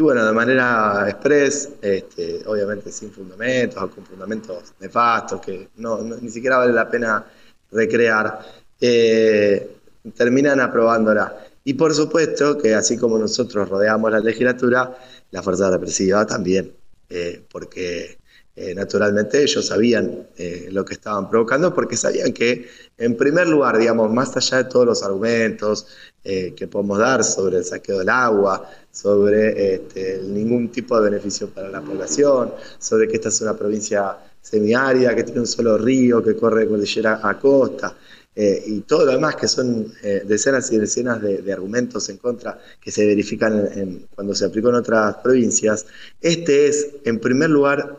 Y 0.00 0.02
bueno, 0.02 0.24
de 0.24 0.32
manera 0.32 1.04
express, 1.10 1.68
este, 1.82 2.40
obviamente 2.46 2.90
sin 2.90 3.12
fundamentos 3.12 3.82
o 3.82 3.90
con 3.90 4.02
fundamentos 4.02 4.72
nefastos 4.80 5.42
que 5.42 5.68
no, 5.76 6.00
ni 6.00 6.30
siquiera 6.30 6.56
vale 6.56 6.72
la 6.72 6.88
pena 6.88 7.22
recrear, 7.70 8.40
eh, 8.80 9.76
terminan 10.16 10.58
aprobándola. 10.58 11.36
Y 11.64 11.74
por 11.74 11.94
supuesto 11.94 12.56
que 12.58 12.74
así 12.74 12.96
como 12.96 13.18
nosotros 13.18 13.68
rodeamos 13.68 14.10
la 14.10 14.20
legislatura, 14.20 14.96
la 15.30 15.42
fuerza 15.42 15.70
represiva 15.70 16.26
también, 16.26 16.72
eh, 17.08 17.44
porque 17.50 18.18
eh, 18.56 18.74
naturalmente 18.74 19.42
ellos 19.42 19.66
sabían 19.66 20.26
lo 20.70 20.84
que 20.84 20.94
estaban 20.94 21.28
provocando, 21.28 21.74
porque 21.74 21.96
sabían 21.96 22.32
que, 22.32 22.68
en 22.98 23.16
primer 23.16 23.48
lugar, 23.48 23.78
digamos, 23.78 24.12
más 24.12 24.36
allá 24.36 24.58
de 24.58 24.64
todos 24.64 24.86
los 24.86 25.02
argumentos 25.02 25.86
que 26.22 26.68
podemos 26.70 26.98
dar 26.98 27.24
sobre 27.24 27.58
el 27.58 27.64
saqueo 27.64 27.98
del 27.98 28.10
agua, 28.10 28.68
sobre 28.90 29.74
este, 29.74 30.20
ningún 30.24 30.70
tipo 30.70 31.00
de 31.00 31.10
beneficio 31.10 31.48
para 31.48 31.68
la 31.68 31.80
población, 31.80 32.52
sobre 32.78 33.08
que 33.08 33.16
esta 33.16 33.28
es 33.28 33.40
una 33.40 33.56
provincia 33.56 34.16
semiárida, 34.40 35.14
que 35.14 35.24
tiene 35.24 35.40
un 35.40 35.46
solo 35.46 35.78
río, 35.78 36.22
que 36.22 36.34
corre 36.36 36.62
de 36.62 36.68
cordillera 36.68 37.20
a 37.22 37.38
costa, 37.38 37.96
eh, 38.42 38.64
y 38.66 38.80
todo 38.80 39.04
lo 39.04 39.12
demás 39.12 39.36
que 39.36 39.46
son 39.46 39.92
eh, 40.02 40.22
decenas 40.24 40.72
y 40.72 40.78
decenas 40.78 41.20
de, 41.20 41.52
argumentos 41.52 42.08
en 42.08 42.16
contra 42.16 42.58
que 42.80 42.90
se 42.90 43.04
verifican 43.06 44.06
cuando 44.14 44.34
se 44.34 44.46
aplicó 44.46 44.70
en 44.70 44.76
otras 44.76 45.16
provincias, 45.16 45.84
este 46.22 46.68
es, 46.68 46.88
en 47.04 47.18
primer 47.18 47.50
lugar, 47.50 47.98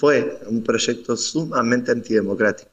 fue 0.00 0.40
un 0.48 0.64
proyecto 0.64 1.16
sumamente 1.16 1.92
antidemocrático 1.92 2.70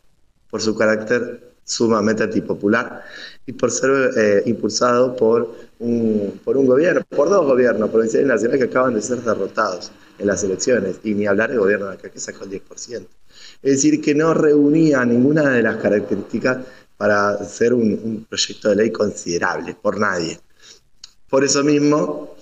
por 0.50 0.62
su 0.64 0.76
carácter 0.76 1.50
sumamente 1.64 2.24
antipopular 2.24 3.04
y 3.46 3.54
por 3.54 3.70
ser 3.70 3.92
eh, 4.18 4.44
impulsado 4.48 5.16
por 5.16 5.54
un, 5.78 6.42
por 6.44 6.58
un 6.58 6.66
gobierno, 6.66 7.02
por 7.08 7.30
dos 7.30 7.46
gobiernos 7.46 7.92
provinciales 7.92 8.26
y 8.26 8.30
nacionales 8.30 8.66
que 8.66 8.70
acaban 8.72 8.96
de 8.96 9.02
ser 9.04 9.22
derrotados 9.22 9.92
en 10.18 10.28
las 10.28 10.44
elecciones, 10.44 11.00
y 11.04 11.14
ni 11.14 11.28
hablar 11.28 11.50
del 11.50 11.60
gobierno 11.60 11.88
de 11.88 11.94
acá 11.94 12.10
que 12.10 12.20
sacó 12.20 12.44
el 12.44 12.52
10%. 12.52 13.08
Es 13.62 13.72
decir, 13.72 14.02
que 14.02 14.16
no 14.16 14.34
reunía 14.34 15.06
ninguna 15.06 15.50
de 15.50 15.64
las 15.64 15.78
características 15.78 16.58
para 17.00 17.42
ser 17.46 17.74
un, 17.74 18.26
proyecto 18.28 18.68
de 18.68 18.76
ley 18.76 18.92
considerable 18.92 19.74
por 19.82 19.98
nadie. 19.98 20.38
Por 21.30 21.46
eso 21.46 21.64
mismo 21.64 22.36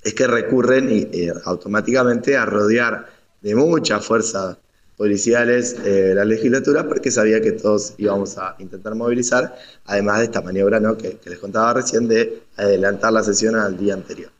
es 0.00 0.14
que 0.14 0.28
recurren 0.28 0.88
y, 0.92 1.28
automáticamente 1.44 2.36
a 2.36 2.46
rodear 2.46 3.04
de 3.42 3.56
mucha 3.56 3.98
fuerza 3.98 4.56
policiales 4.96 5.74
eh, 5.84 6.12
la 6.14 6.24
legislatura 6.24 6.86
porque 6.86 7.10
sabía 7.10 7.40
que 7.40 7.50
todos 7.50 7.94
íbamos 7.98 8.38
a 8.38 8.54
intentar 8.60 8.94
movilizar, 8.94 9.56
además 9.86 10.20
de 10.20 10.24
esta 10.26 10.40
maniobra 10.40 10.78
¿no? 10.78 10.96
que, 10.96 11.18
les 11.24 11.38
contaba 11.40 11.74
recién 11.74 12.06
de 12.06 12.42
adelantar 12.56 13.12
la 13.12 13.24
sesión 13.24 13.56
al 13.56 13.76
día 13.76 13.94
anterior. 13.94 14.30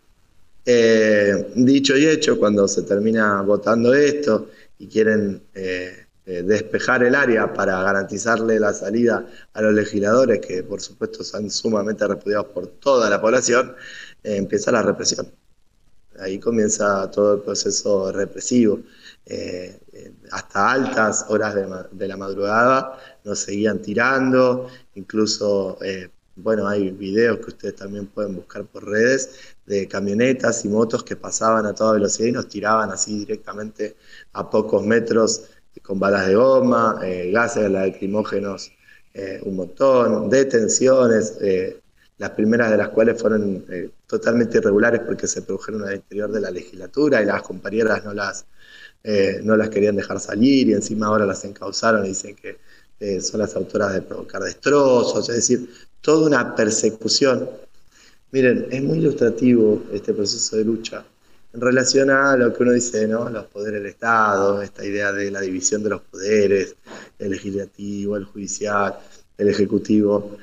Eh, 0.64 1.49
dicho 1.56 1.99
y 1.99 2.06
hecho, 2.06 2.38
cuando 2.38 2.68
se 2.68 2.82
termina 2.82 3.42
votando 3.42 3.92
esto 3.92 4.49
y 4.78 4.87
quieren 4.87 5.42
eh, 5.56 6.05
despejar 6.26 7.04
el 7.04 7.14
área 7.14 7.54
para 7.54 7.80
garantizarle 7.83 8.59
la 8.59 8.73
salida 8.73 9.25
a 9.52 9.62
los 9.62 9.73
legisladores, 9.73 10.45
que 10.45 10.64
por 10.64 10.80
supuesto 10.80 11.23
son 11.23 11.50
sumamente 11.50 12.06
repudiados 12.06 12.47
por 12.47 12.66
toda 12.66 13.09
la 13.09 13.21
población, 13.21 13.75
empieza 14.25 14.73
la 14.73 14.83
represión. 14.83 15.30
Ahí 16.18 16.38
comienza 16.38 17.11
todo 17.11 17.35
el 17.35 17.40
proceso 17.40 18.11
represivo. 18.11 18.80
Eh, 19.26 19.80
hasta 20.30 20.71
altas 20.71 21.26
horas 21.28 21.54
de, 21.54 22.09
la 22.09 22.16
madrugada 22.16 22.99
nos 23.25 23.40
seguían 23.40 23.83
tirando, 23.83 24.68
incluso, 24.95 25.78
eh, 25.83 26.11
bueno, 26.37 26.68
hay 26.68 26.90
videos 26.90 27.38
que 27.38 27.47
ustedes 27.47 27.76
también 27.76 28.06
pueden 28.06 28.37
buscar 28.37 28.64
por 28.64 28.85
redes 28.85 29.56
de 29.66 29.88
camionetas 29.88 30.64
y 30.64 30.68
motos 30.68 31.02
que 31.02 31.16
pasaban 31.16 31.66
a 31.66 31.75
toda 31.75 31.95
velocidad 31.95 32.28
y 32.28 32.33
nos 32.33 32.49
tiraban 32.49 32.90
así 32.90 33.18
directamente 33.18 33.97
a 34.33 34.49
pocos 34.49 34.85
metros 34.85 35.50
con 35.86 35.98
balas 35.98 36.26
de 36.26 36.34
goma, 36.34 37.00
eh, 37.04 37.30
gases 37.32 37.70
lacrimógenos, 37.70 38.72
un 39.44 39.56
montón, 39.56 40.28
detenciones, 40.28 41.38
las 42.18 42.30
primeras 42.32 42.70
de 42.70 42.76
las 42.76 42.90
cuales 42.90 43.18
fueron 43.18 43.64
totalmente 44.06 44.58
irregulares 44.58 45.00
porque 45.06 45.26
se 45.26 45.40
produjeron 45.40 45.84
al 45.84 45.94
interior 45.94 46.30
de 46.30 46.40
la 46.42 46.50
legislatura 46.50 47.22
y 47.22 47.24
las 47.24 47.40
compañeras 47.40 48.04
no 48.04 48.12
las 48.12 48.44
eh, 49.08 49.40
no 49.44 49.56
las 49.56 49.68
querían 49.68 49.94
dejar 49.94 50.18
salir 50.18 50.68
y 50.68 50.72
encima 50.72 51.06
ahora 51.06 51.24
las 51.24 51.44
encausaron 51.44 52.04
y 52.04 52.08
dicen 52.08 52.34
que 52.34 52.58
eh, 52.98 53.20
son 53.20 53.38
las 53.38 53.54
autoras 53.54 53.92
de 53.92 54.02
provocar 54.02 54.42
destrozos, 54.42 55.28
es 55.28 55.36
decir, 55.36 55.70
toda 56.00 56.26
una 56.26 56.56
persecución. 56.56 57.48
Miren, 58.32 58.66
es 58.68 58.82
muy 58.82 58.98
ilustrativo 58.98 59.80
este 59.92 60.12
proceso 60.12 60.56
de 60.56 60.64
lucha 60.64 61.04
relación 61.58 62.10
a 62.10 62.36
lo 62.36 62.52
que 62.52 62.62
uno 62.62 62.72
dice, 62.72 63.06
¿no? 63.08 63.28
Los 63.30 63.46
poderes 63.46 63.82
del 63.82 63.90
Estado, 63.90 64.62
esta 64.62 64.84
idea 64.84 65.12
de 65.12 65.30
la 65.30 65.40
división 65.40 65.82
de 65.82 65.90
los 65.90 66.02
poderes, 66.02 66.76
el 67.18 67.30
legislativo, 67.30 68.16
el 68.16 68.25
judicial, 68.25 68.98
el 69.38 69.48
ejecutivo 69.48 70.36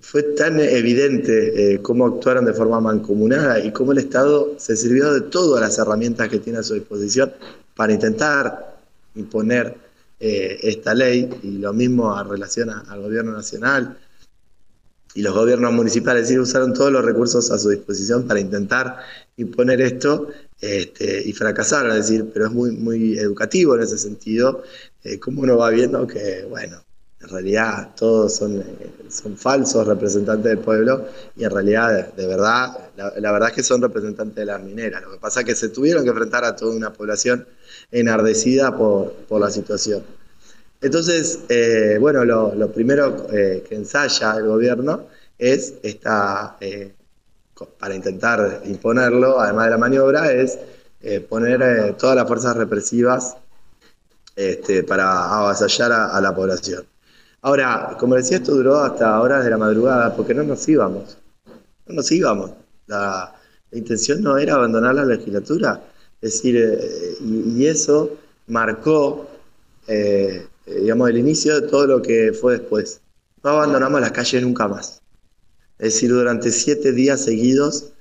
fue 0.00 0.22
tan 0.22 0.58
evidente 0.60 1.74
eh, 1.74 1.82
cómo 1.82 2.06
actuaron 2.06 2.44
de 2.44 2.54
forma 2.54 2.80
mancomunada 2.80 3.60
y 3.60 3.70
cómo 3.70 3.92
el 3.92 3.98
Estado 3.98 4.54
se 4.58 4.76
sirvió 4.76 5.12
de 5.12 5.20
todas 5.22 5.60
las 5.60 5.78
herramientas 5.78 6.28
que 6.28 6.38
tiene 6.38 6.58
a 6.58 6.62
su 6.62 6.74
disposición 6.74 7.32
para 7.76 7.92
intentar 7.92 8.76
imponer 9.14 9.76
eh, 10.18 10.58
esta 10.62 10.94
ley 10.94 11.28
y 11.42 11.58
lo 11.58 11.72
mismo 11.72 12.14
a 12.14 12.24
relación 12.24 12.70
al 12.70 13.00
gobierno 13.00 13.32
nacional. 13.32 13.98
y 15.12 15.22
los 15.22 15.34
gobiernos 15.34 15.72
municipales 15.72 16.30
usaron 16.30 16.72
todos 16.72 16.92
los 16.92 17.04
recursos 17.04 17.50
a 17.50 17.58
su 17.58 17.68
disposición 17.70 18.28
para 18.28 18.38
intentar 18.40 18.98
imponer 19.42 19.80
esto 19.80 20.28
este, 20.60 21.22
y 21.26 21.32
fracasaron, 21.32 21.92
es 21.92 22.08
decir, 22.08 22.30
pero 22.32 22.46
es 22.46 22.52
muy, 22.52 22.72
muy 22.72 23.18
educativo 23.18 23.74
en 23.74 23.82
ese 23.82 23.98
sentido, 23.98 24.62
eh, 25.04 25.18
como 25.18 25.42
uno 25.42 25.56
va 25.56 25.70
viendo 25.70 26.06
que, 26.06 26.46
bueno, 26.48 26.82
en 27.20 27.28
realidad 27.28 27.94
todos 27.96 28.36
son, 28.36 28.60
eh, 28.60 28.90
son 29.10 29.36
falsos 29.36 29.86
representantes 29.86 30.50
del 30.50 30.58
pueblo 30.58 31.06
y 31.36 31.44
en 31.44 31.50
realidad, 31.50 32.14
de, 32.14 32.26
verdad, 32.26 32.90
la, 32.96 33.32
verdad 33.32 33.50
es 33.50 33.54
que 33.54 33.62
son 33.62 33.82
representantes 33.82 34.36
de 34.36 34.46
las 34.46 34.62
mineras. 34.62 35.02
Lo 35.02 35.12
que 35.12 35.18
pasa 35.18 35.40
es 35.40 35.46
que 35.46 35.54
se 35.54 35.68
tuvieron 35.68 36.02
que 36.02 36.10
enfrentar 36.10 36.44
a 36.44 36.56
toda 36.56 36.74
una 36.74 36.92
población 36.92 37.46
enardecida 37.90 38.76
por, 38.76 39.12
por 39.28 39.40
la 39.40 39.50
situación. 39.50 40.02
Entonces, 40.80 41.40
eh, 41.50 41.98
bueno, 42.00 42.24
lo, 42.24 42.72
primero 42.72 43.26
eh, 43.32 43.64
que 43.68 43.74
ensaya 43.74 44.36
el 44.36 44.46
gobierno 44.46 45.06
es 45.38 45.74
esta, 45.82 46.56
para 47.66 47.94
intentar 47.94 48.62
imponerlo, 48.64 49.40
además 49.40 49.66
de 49.66 49.70
la 49.70 49.78
maniobra, 49.78 50.32
es 50.32 50.58
poner 51.28 51.94
todas 51.96 52.14
las 52.14 52.26
fuerzas 52.26 52.56
represivas 52.56 53.36
este, 54.36 54.84
para 54.84 55.38
avasallar 55.38 55.92
a 55.92 56.20
la 56.20 56.34
población. 56.34 56.84
Ahora, 57.42 57.96
como 57.98 58.16
decía, 58.16 58.36
esto 58.36 58.54
duró 58.54 58.78
hasta 58.78 59.20
horas 59.20 59.44
de 59.44 59.50
la 59.50 59.56
madrugada 59.56 60.14
porque 60.14 60.34
no 60.34 60.42
nos 60.42 60.68
íbamos. 60.68 61.16
No 61.86 61.94
nos 61.94 62.12
íbamos. 62.12 62.50
La, 62.86 63.34
intención 63.72 64.20
no 64.20 64.36
era 64.36 64.54
abandonar 64.54 64.94
la 64.94 65.04
legislatura. 65.04 65.82
Es 66.20 66.34
decir, 66.34 66.56
eh, 66.56 67.16
y, 67.20 67.66
eso 67.66 68.18
marcó, 68.48 69.28
eh, 69.86 70.46
digamos, 70.66 71.08
el 71.08 71.18
inicio 71.18 71.60
de 71.60 71.68
todo 71.68 71.86
lo 71.86 72.02
que 72.02 72.32
fue 72.32 72.58
después. 72.58 73.00
No 73.42 73.50
abandonamos 73.50 74.00
las 74.00 74.12
calles 74.12 74.42
nunca 74.42 74.68
más. 74.68 74.99
Es 75.80 75.94
decir, 75.94 76.10
durante 76.10 76.52
siete 76.52 76.92
días 76.92 77.24
seguidos 77.24 77.92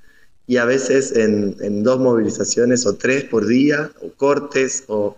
y 0.47 0.57
a 0.57 0.65
veces 0.65 1.15
en, 1.15 1.83
dos 1.83 1.99
movilizaciones 1.99 2.85
o 2.85 2.95
tres 2.95 3.23
por 3.23 3.47
día, 3.47 3.91
o 4.01 4.11
cortes 4.11 4.83
o, 4.87 5.17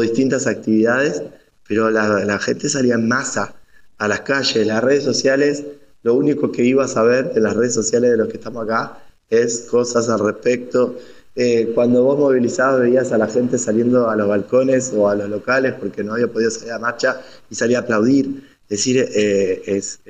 distintas 0.00 0.46
actividades, 0.46 1.22
pero 1.68 1.90
la, 1.90 2.24
la 2.24 2.38
gente 2.38 2.68
salía 2.68 2.94
en 2.94 3.08
masa 3.08 3.54
a 3.98 4.08
las 4.08 4.20
calles, 4.20 4.66
las 4.66 4.82
redes 4.82 5.04
sociales, 5.04 5.64
lo 6.02 6.14
único 6.14 6.50
que 6.50 6.64
ibas 6.64 6.96
a 6.96 7.02
ver 7.02 7.32
en 7.34 7.42
las 7.42 7.54
redes 7.54 7.74
sociales 7.74 8.10
de 8.10 8.16
los 8.16 8.28
que 8.28 8.36
estamos 8.36 8.64
acá 8.64 8.98
es 9.30 9.66
cosas 9.70 10.08
al 10.08 10.20
respecto. 10.20 10.98
Eh, 11.34 11.72
cuando 11.74 12.02
vos 12.02 12.18
movilizabas 12.18 12.80
veías 12.80 13.12
a 13.12 13.18
la 13.18 13.26
gente 13.26 13.56
saliendo 13.56 14.10
a 14.10 14.16
los 14.16 14.28
balcones 14.28 14.92
o 14.94 15.08
a 15.08 15.14
los 15.14 15.30
locales 15.30 15.74
porque 15.80 16.04
no 16.04 16.12
había 16.14 16.28
podido 16.28 16.50
salir 16.50 16.72
a 16.72 16.78
marcha 16.78 17.22
y 17.48 17.54
salía 17.54 17.78
a 17.78 17.80
aplaudir. 17.82 18.42
Es 18.68 18.78
decir, 18.78 19.08
eh, 19.14 19.62
es, 19.66 20.00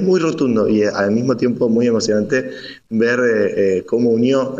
muy 0.00 0.20
rotundo 0.20 0.68
y 0.68 0.84
al 0.84 1.10
mismo 1.10 1.36
tiempo 1.36 1.68
muy 1.68 1.86
emocionante 1.86 2.50
ver 2.88 3.20
eh, 3.20 3.84
cómo 3.86 4.10
unió 4.10 4.56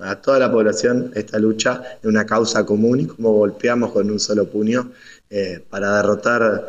a 0.00 0.16
toda 0.16 0.38
la 0.38 0.50
población 0.50 1.12
esta 1.14 1.38
lucha 1.38 1.82
en 2.02 2.10
una 2.10 2.26
causa 2.26 2.66
común 2.66 3.00
y 3.00 3.06
cómo 3.06 3.32
golpeamos 3.32 3.92
con 3.92 4.10
un 4.10 4.18
solo 4.18 4.48
puño 4.48 4.90
para 5.70 5.96
derrotar 5.96 6.68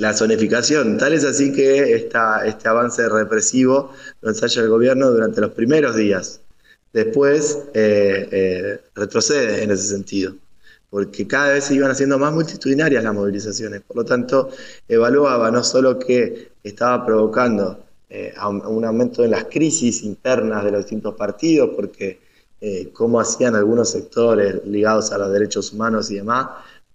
la 0.00 0.14
zonificación. 0.14 0.96
Tal 0.96 1.12
es 1.12 1.24
así 1.24 1.52
que 1.52 1.94
esta, 1.94 2.46
este 2.46 2.68
avance 2.68 3.06
represivo 3.08 3.92
lo 4.22 4.30
ensaya 4.30 4.62
el 4.62 4.68
gobierno 4.68 5.10
durante 5.10 5.42
los 5.42 5.50
primeros 5.50 5.94
días. 5.94 6.40
Después 6.92 7.58
eh, 7.74 8.28
eh, 8.32 8.80
retrocede 8.94 9.62
en 9.62 9.70
ese 9.70 9.88
sentido, 9.88 10.34
porque 10.90 11.26
cada 11.26 11.52
vez 11.54 11.64
se 11.64 11.74
iban 11.74 11.90
haciendo 11.90 12.18
más 12.18 12.32
multitudinarias 12.32 13.04
las 13.04 13.14
movilizaciones. 13.14 13.80
Por 13.82 13.96
lo 13.98 14.04
tanto, 14.04 14.50
evaluaba 14.88 15.50
no 15.50 15.62
solo 15.62 15.98
que 15.98 16.50
estaba 16.62 17.06
provocando 17.06 17.84
eh, 18.08 18.34
un 18.68 18.84
aumento 18.84 19.24
en 19.24 19.30
las 19.30 19.44
crisis 19.44 20.02
internas 20.02 20.64
de 20.64 20.72
los 20.72 20.80
distintos 20.80 21.14
partidos, 21.14 21.70
porque 21.76 22.28
cómo 22.92 23.18
hacían 23.18 23.54
algunos 23.54 23.88
sectores 23.88 24.60
ligados 24.66 25.12
a 25.12 25.16
los 25.16 25.32
derechos 25.32 25.72
humanos 25.72 26.10
y 26.10 26.16
demás, 26.16 26.46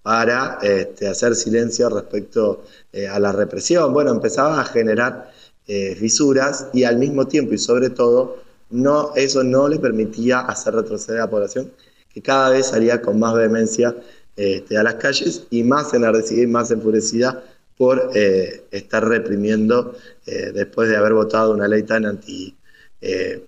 para 0.06 0.60
este, 0.62 1.08
hacer 1.08 1.34
silencio 1.34 1.90
respecto 1.90 2.62
eh, 2.94 3.08
a 3.08 3.20
la 3.20 3.32
represión. 3.32 3.92
Bueno, 3.92 4.12
empezaba 4.12 4.62
a 4.62 4.64
generar 4.64 5.32
eh, 5.66 5.96
fisuras 5.96 6.68
y 6.74 6.84
al 6.84 7.00
mismo 7.00 7.26
tiempo 7.26 7.56
y 7.56 7.58
sobre 7.58 7.90
todo 7.90 8.38
no, 8.70 9.16
eso 9.16 9.44
no 9.44 9.68
le 9.68 9.80
permitía 9.80 10.42
hacer 10.42 10.76
retroceder 10.76 11.22
a 11.22 11.24
la 11.24 11.32
población 11.32 11.72
que 12.16 12.22
cada 12.24 12.50
vez 12.50 12.70
salía 12.70 13.00
con 13.04 13.20
más 13.20 13.36
vehemencia 13.36 13.96
este, 14.36 14.76
a 14.76 14.82
las 14.82 14.96
calles 14.96 15.46
y 15.52 15.64
más 15.64 15.94
enardecida 15.94 16.42
y 16.42 16.48
más 16.48 16.72
enfurecida 16.72 17.44
por 17.78 18.10
eh, 18.16 18.64
estar 18.72 19.08
reprimiendo 19.08 19.96
después 20.26 20.90
de 20.90 20.98
haber 20.98 21.14
votado 21.14 21.54
una 21.54 21.68
ley 21.68 21.84
tan, 21.84 22.04
anti, 22.04 22.56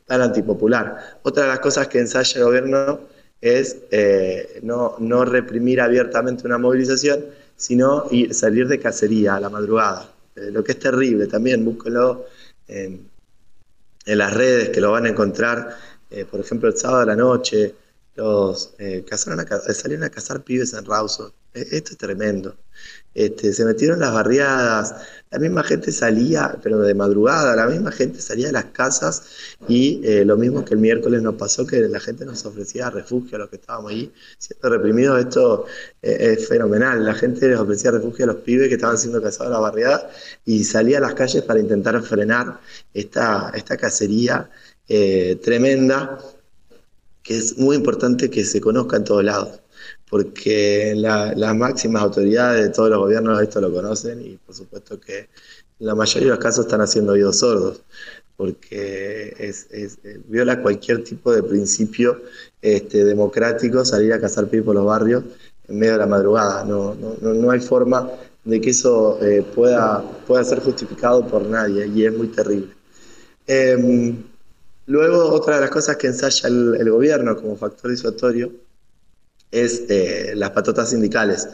tan 0.05 0.21
antipopular. 0.21 1.17
Otra 1.23 1.43
de 1.43 1.49
las 1.49 1.59
cosas 1.59 1.87
que 1.87 1.97
ensaya 1.97 2.37
el 2.37 2.45
gobierno 2.45 2.99
es 3.41 3.77
eh, 3.91 4.59
no, 4.63 4.95
no, 4.99 5.25
reprimir 5.25 5.81
abiertamente 5.81 6.45
una 6.45 6.57
movilización, 6.57 7.25
sino 7.55 8.05
ir, 8.11 8.33
salir 8.33 8.67
de 8.67 8.79
cacería 8.79 9.35
a 9.35 9.39
la 9.39 9.49
madrugada. 9.49 10.11
Eh, 10.35 10.49
lo 10.51 10.63
que 10.63 10.73
es 10.73 10.79
terrible 10.79 11.27
también, 11.27 11.63
búsquelo 11.63 12.25
en, 12.67 13.09
las 14.05 14.33
redes 14.33 14.69
que 14.69 14.79
lo 14.79 14.91
van 14.91 15.05
a 15.05 15.09
encontrar, 15.09 15.75
eh, 16.09 16.23
por 16.23 16.39
ejemplo, 16.39 16.69
el 16.69 16.77
sábado 16.77 17.01
a 17.01 17.05
la 17.07 17.15
noche, 17.15 17.75
los 18.17 18.73
cazaron 19.09 19.45
salieron 19.73 20.03
a 20.03 20.09
cazar 20.09 20.43
pibes 20.43 20.73
en 20.73 20.85
Rawson. 20.85 21.31
esto 21.53 21.91
es 21.91 21.97
tremendo. 21.97 22.57
Este, 23.17 23.51
se 23.51 23.65
metieron 23.65 23.99
las 23.99 24.13
barriadas, 24.13 24.93
la 25.31 25.39
misma 25.39 25.63
gente 25.63 25.91
salía, 25.91 26.55
pero 26.61 26.77
de 26.81 26.93
madrugada, 26.93 27.55
la 27.55 27.65
misma 27.65 27.91
gente 27.91 28.21
salía 28.21 28.45
de 28.45 28.53
las 28.53 28.65
casas 28.65 29.23
y 29.67 30.01
eh, 30.03 30.23
lo 30.23 30.37
mismo 30.37 30.63
que 30.63 30.75
el 30.75 30.79
miércoles 30.79 31.23
nos 31.23 31.33
pasó, 31.33 31.65
que 31.65 31.79
la 31.79 31.99
gente 31.99 32.25
nos 32.25 32.45
ofrecía 32.45 32.91
refugio 32.91 33.37
a 33.37 33.39
los 33.39 33.49
que 33.49 33.55
estábamos 33.55 33.91
ahí 33.91 34.13
siendo 34.37 34.69
reprimidos. 34.69 35.19
Esto 35.19 35.65
eh, 36.03 36.35
es 36.37 36.47
fenomenal. 36.47 37.03
La 37.03 37.15
gente 37.15 37.47
les 37.47 37.57
ofrecía 37.57 37.89
refugio 37.89 38.25
a 38.25 38.27
los 38.27 38.37
pibes 38.37 38.67
que 38.67 38.75
estaban 38.75 38.99
siendo 38.99 39.19
cazados 39.19 39.47
en 39.47 39.53
la 39.53 39.59
barriada 39.61 40.11
y 40.45 40.63
salía 40.63 40.99
a 40.99 41.01
las 41.01 41.15
calles 41.15 41.41
para 41.41 41.59
intentar 41.59 41.99
frenar 42.03 42.59
esta, 42.93 43.51
esta 43.55 43.77
cacería 43.77 44.47
eh, 44.87 45.39
tremenda, 45.43 46.19
que 47.27 47.37
es 47.37 47.57
muy 47.57 47.75
importante 47.75 48.29
que 48.29 48.45
se 48.45 48.61
conozca 48.61 48.95
en 48.97 49.03
todos 49.03 49.23
lados 49.23 49.59
porque 50.09 50.93
las 50.95 51.55
máximas 51.55 52.03
autoridades 52.03 52.63
de 52.63 52.69
todos 52.69 52.89
los 52.89 52.99
gobiernos 52.99 53.41
esto 53.41 53.59
lo 53.59 53.71
conocen 53.71 54.21
y 54.21 54.37
por 54.37 54.55
supuesto 54.55 54.99
que 54.99 55.19
en 55.79 55.85
la 55.85 55.95
mayoría 55.95 56.29
de 56.29 56.35
los 56.35 56.43
casos 56.43 56.65
están 56.65 56.81
haciendo 56.81 57.13
oídos 57.13 57.39
sordos, 57.39 57.81
porque 58.35 59.35
es, 59.37 59.67
viola 60.27 60.61
cualquier 60.61 61.03
tipo 61.03 61.31
de 61.33 61.43
principio 61.43 62.21
este, 62.61 63.03
democrático 63.03 63.83
salir 63.83 64.13
a 64.13 64.19
cazar 64.19 64.47
pibes 64.47 64.65
por 64.65 64.75
los 64.75 64.85
barrios 64.85 65.23
en 65.67 65.77
medio 65.77 65.93
de 65.93 65.99
la 65.99 66.07
madrugada. 66.07 66.63
No, 66.63 66.95
no, 66.95 67.33
no 67.33 67.51
hay 67.51 67.59
forma 67.59 68.09
de 68.43 68.61
que 68.61 68.69
eso 68.69 69.19
eh, 69.21 69.45
pueda, 69.53 70.01
pueda 70.25 70.43
ser 70.43 70.59
justificado 70.61 71.27
por 71.27 71.43
nadie 71.43 71.87
y 71.87 72.05
es 72.05 72.15
muy 72.15 72.27
terrible. 72.27 72.69
Em, 73.45 74.23
luego, 74.87 75.29
otra 75.31 75.55
de 75.55 75.61
las 75.61 75.69
cosas 75.69 75.97
que 75.97 76.07
ensaya 76.07 76.49
el 76.49 76.89
gobierno 76.89 77.35
como 77.37 77.55
factor 77.55 77.91
disuasorio 77.91 78.51
es 79.51 79.83
eh, 79.89 80.33
las 80.35 80.51
patotas 80.51 80.89
sindicales. 80.89 81.47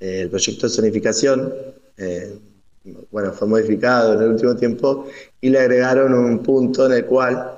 Eh, 0.00 0.22
el 0.22 0.30
proyecto 0.30 0.68
de 0.68 0.74
zonificación, 0.74 1.52
eh, 1.96 2.38
bueno, 3.10 3.32
fue 3.32 3.48
modificado 3.48 4.14
en 4.14 4.22
el 4.22 4.28
último 4.30 4.56
tiempo 4.56 5.08
y 5.40 5.50
le 5.50 5.58
agregaron 5.58 6.14
un 6.14 6.42
punto 6.42 6.86
en 6.86 6.92
el 6.92 7.04
cual 7.04 7.54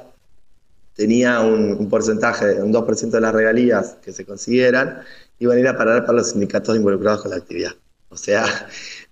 tenía 0.95 1.41
un, 1.41 1.89
porcentaje, 1.89 2.61
un 2.61 2.73
2% 2.73 3.11
de 3.11 3.21
las 3.21 3.33
regalías 3.33 3.97
que 4.03 4.13
se 4.13 4.25
consideran, 4.25 5.03
iban 5.39 5.57
a 5.57 5.61
ir 5.61 5.69
a 5.69 5.77
parar 5.77 6.05
para 6.05 6.19
los 6.19 6.31
sindicatos 6.31 6.77
involucrados 6.77 7.23
con 7.23 7.31
la 7.31 7.39
actividad. 7.39 7.73
O 8.09 8.17
sea, 8.17 8.45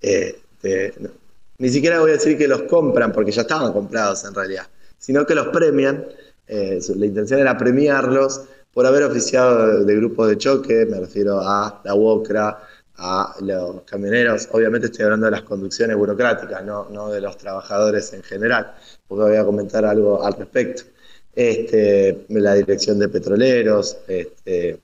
ni 1.59 1.69
siquiera 1.71 2.01
voy 2.01 2.11
a 2.11 2.15
decir 2.15 2.37
que 2.37 2.49
los 2.49 2.63
compran, 2.63 3.13
porque 3.13 3.31
ya 3.31 3.43
estaban 3.43 3.73
comprados 3.73 4.25
en 4.25 4.35
realidad, 4.35 4.67
sino 5.09 5.25
que 5.25 5.35
los 5.35 5.49
premian. 5.49 6.05
la 6.49 7.07
intención 7.07 7.41
era 7.41 7.57
premiarlos 7.57 8.43
por 8.75 8.85
haber 8.85 9.05
oficiado 9.05 9.83
de 9.83 9.97
grupos 9.97 10.29
de 10.29 10.37
choque, 10.37 10.85
me 10.85 11.01
refiero 11.01 11.41
a 11.41 11.81
la 11.83 11.95
UOCRA, 11.95 12.59
a 12.99 13.35
los 13.41 13.85
camioneros, 13.85 14.51
obviamente 14.53 14.89
estoy 14.89 15.07
hablando 15.07 15.25
de 15.25 15.31
las 15.33 15.43
conducciones 15.45 15.97
burocráticas, 15.97 16.63
no, 16.63 17.09
de 17.09 17.23
los 17.23 17.39
trabajadores 17.39 18.13
en 18.13 18.23
general, 18.23 18.75
porque 19.07 19.25
voy 19.31 19.37
a 19.37 19.47
comentar 19.47 19.87
algo 19.87 20.23
al 20.23 20.35
respecto. 20.35 20.83
Este, 21.35 22.27
la 22.29 22.53
dirección 22.53 22.99
de 22.99 23.09
petroleros 23.09 23.97
este, 24.09 24.79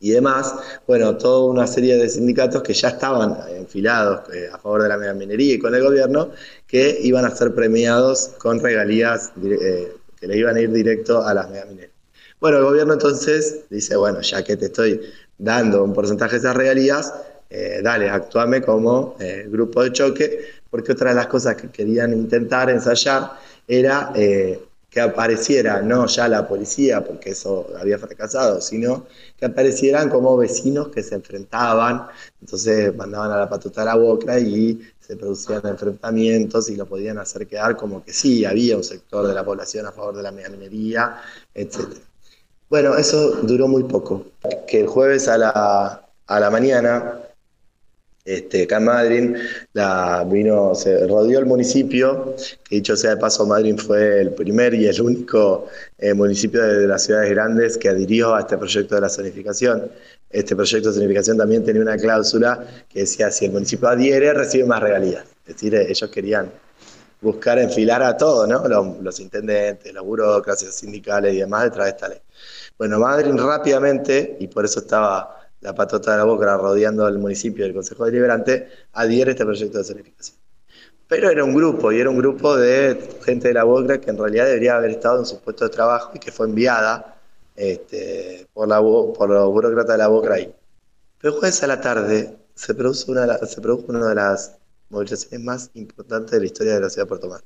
y 0.00 0.10
demás, 0.10 0.54
bueno, 0.86 1.16
toda 1.16 1.50
una 1.50 1.66
serie 1.66 1.96
de 1.96 2.08
sindicatos 2.08 2.62
que 2.62 2.74
ya 2.74 2.88
estaban 2.88 3.38
enfilados 3.50 4.28
eh, 4.34 4.48
a 4.52 4.58
favor 4.58 4.82
de 4.82 4.88
la 4.88 4.98
megaminería 4.98 5.54
y 5.54 5.58
con 5.58 5.74
el 5.74 5.82
gobierno, 5.82 6.30
que 6.66 6.98
iban 7.02 7.24
a 7.24 7.30
ser 7.30 7.54
premiados 7.54 8.32
con 8.38 8.60
regalías 8.60 9.32
eh, 9.42 9.92
que 10.18 10.26
le 10.26 10.36
iban 10.36 10.56
a 10.56 10.60
ir 10.60 10.70
directo 10.72 11.24
a 11.24 11.32
las 11.32 11.48
megamineras. 11.48 11.90
Bueno, 12.40 12.58
el 12.58 12.64
gobierno 12.64 12.92
entonces 12.94 13.60
dice, 13.70 13.96
bueno, 13.96 14.20
ya 14.20 14.42
que 14.42 14.56
te 14.56 14.66
estoy 14.66 15.00
dando 15.38 15.82
un 15.82 15.94
porcentaje 15.94 16.32
de 16.32 16.38
esas 16.38 16.56
regalías, 16.56 17.14
eh, 17.48 17.80
dale, 17.82 18.10
actuame 18.10 18.60
como 18.60 19.16
grupo 19.46 19.82
de 19.82 19.92
choque, 19.92 20.40
porque 20.68 20.92
otra 20.92 21.10
de 21.10 21.16
las 21.16 21.28
cosas 21.28 21.56
que 21.56 21.70
querían 21.70 22.12
intentar 22.12 22.68
ensayar 22.68 23.32
era 23.66 24.12
que 24.94 25.00
apareciera 25.00 25.82
no 25.82 26.06
ya 26.06 26.28
la 26.28 26.46
policía, 26.46 27.04
porque 27.04 27.30
eso 27.30 27.66
había 27.80 27.98
fracasado, 27.98 28.60
sino 28.60 29.06
que 29.36 29.46
aparecieran 29.46 30.08
como 30.08 30.36
vecinos 30.36 30.86
que 30.90 31.02
se 31.02 31.16
enfrentaban, 31.16 32.06
entonces 32.40 32.94
mandaban 32.94 33.32
a 33.32 33.38
la 33.38 33.48
patuta 33.48 33.82
a 33.82 33.86
la 33.86 33.96
boca 33.96 34.38
y 34.38 34.80
se 35.00 35.16
producían 35.16 35.62
enfrentamientos 35.64 36.70
y 36.70 36.76
lo 36.76 36.86
podían 36.86 37.18
hacer 37.18 37.48
quedar 37.48 37.76
como 37.76 38.04
que 38.04 38.12
sí, 38.12 38.44
había 38.44 38.76
un 38.76 38.84
sector 38.84 39.26
de 39.26 39.34
la 39.34 39.44
población 39.44 39.84
a 39.86 39.90
favor 39.90 40.16
de 40.16 40.22
la 40.22 40.30
minería, 40.30 41.20
etc. 41.52 41.98
Bueno, 42.70 42.96
eso 42.96 43.40
duró 43.42 43.66
muy 43.66 43.82
poco, 43.82 44.26
que 44.68 44.82
el 44.82 44.86
jueves 44.86 45.26
a 45.26 45.38
la, 45.38 46.06
a 46.28 46.40
la 46.40 46.50
mañana 46.50 47.23
este, 48.24 48.62
acá 48.62 48.78
en 48.78 48.84
Madrid, 48.84 49.36
la, 49.74 50.24
vino, 50.24 50.74
se 50.74 51.06
rodeó 51.06 51.38
el 51.38 51.44
municipio, 51.44 52.34
que 52.64 52.76
dicho 52.76 52.96
sea 52.96 53.10
de 53.10 53.16
paso, 53.18 53.44
Madrid 53.44 53.78
fue 53.78 54.22
el 54.22 54.32
primer 54.32 54.72
y 54.72 54.86
el 54.86 54.98
único 55.02 55.66
eh, 55.98 56.14
municipio 56.14 56.62
de, 56.62 56.86
las 56.86 57.04
ciudades 57.04 57.28
grandes 57.30 57.76
que 57.76 57.90
adhirió 57.90 58.34
a 58.34 58.40
este 58.40 58.56
proyecto 58.56 58.94
de 58.94 59.02
la 59.02 59.10
zonificación. 59.10 59.90
Este 60.30 60.56
proyecto 60.56 60.88
de 60.88 60.94
zonificación 60.94 61.36
también 61.36 61.64
tenía 61.64 61.82
una 61.82 61.98
cláusula 61.98 62.64
que 62.88 63.00
decía, 63.00 63.30
si 63.30 63.44
el 63.44 63.52
municipio 63.52 63.88
adhiere, 63.88 64.32
recibe 64.32 64.64
más 64.64 64.82
regalías. 64.82 65.24
Es 65.46 65.54
decir, 65.56 65.74
ellos 65.74 66.10
querían 66.10 66.50
buscar 67.20 67.58
enfilar 67.58 68.02
a 68.02 68.16
todos, 68.16 68.48
¿no? 68.48 68.66
Los, 68.66 69.02
los 69.02 69.20
intendentes, 69.20 69.92
los 69.92 70.04
burocracias 70.04 70.74
sindicales 70.74 71.34
y 71.34 71.40
demás 71.40 71.64
detrás 71.64 71.86
de 71.86 71.90
esta 71.90 72.08
ley. 72.08 72.18
Bueno, 72.78 72.98
Madrid 72.98 73.32
rápidamente, 73.36 74.36
y 74.40 74.48
por 74.48 74.64
eso 74.64 74.80
estaba 74.80 75.43
la 75.64 75.74
patota 75.74 76.12
de 76.12 76.18
la 76.18 76.24
boca 76.24 76.56
rodeando 76.58 77.06
al 77.06 77.18
municipio 77.18 77.64
del 77.64 77.72
Consejo 77.72 78.04
Deliberante, 78.04 78.68
adhiere 78.92 79.30
este 79.30 79.44
proyecto 79.44 79.78
de 79.78 79.84
zonificación. 79.84 80.36
Pero 81.08 81.30
era 81.30 81.42
un 81.42 81.54
grupo, 81.54 81.90
y 81.90 82.00
era 82.00 82.10
un 82.10 82.18
grupo 82.18 82.54
de 82.56 82.98
gente 83.24 83.48
de 83.48 83.54
la 83.54 83.64
Boca 83.64 83.98
que 83.98 84.10
en 84.10 84.18
realidad 84.18 84.44
debería 84.46 84.76
haber 84.76 84.90
estado 84.90 85.20
en 85.20 85.26
su 85.26 85.40
puesto 85.40 85.64
de 85.64 85.70
trabajo 85.70 86.12
y 86.14 86.18
que 86.18 86.32
fue 86.32 86.46
enviada 86.46 87.16
este, 87.56 88.46
por, 88.52 88.68
los 88.68 89.52
burócratas 89.52 89.94
de 89.94 89.98
la 89.98 90.08
Boca 90.08 90.34
ahí. 90.34 90.54
Pero 91.18 91.34
jueves 91.34 91.62
a 91.62 91.66
la 91.66 91.80
tarde 91.80 92.36
se 92.54 92.74
produjo 92.74 93.12
una, 93.12 93.38
se 93.38 93.60
produjo 93.60 93.86
una 93.88 94.06
de 94.08 94.14
las 94.14 94.56
movilizaciones 94.90 95.44
más 95.46 95.70
importantes 95.74 96.32
de 96.32 96.40
la 96.40 96.46
historia 96.46 96.74
de 96.74 96.80
la 96.80 96.90
ciudad 96.90 97.06
de 97.06 97.08
Puerto 97.08 97.28
Mar. 97.28 97.42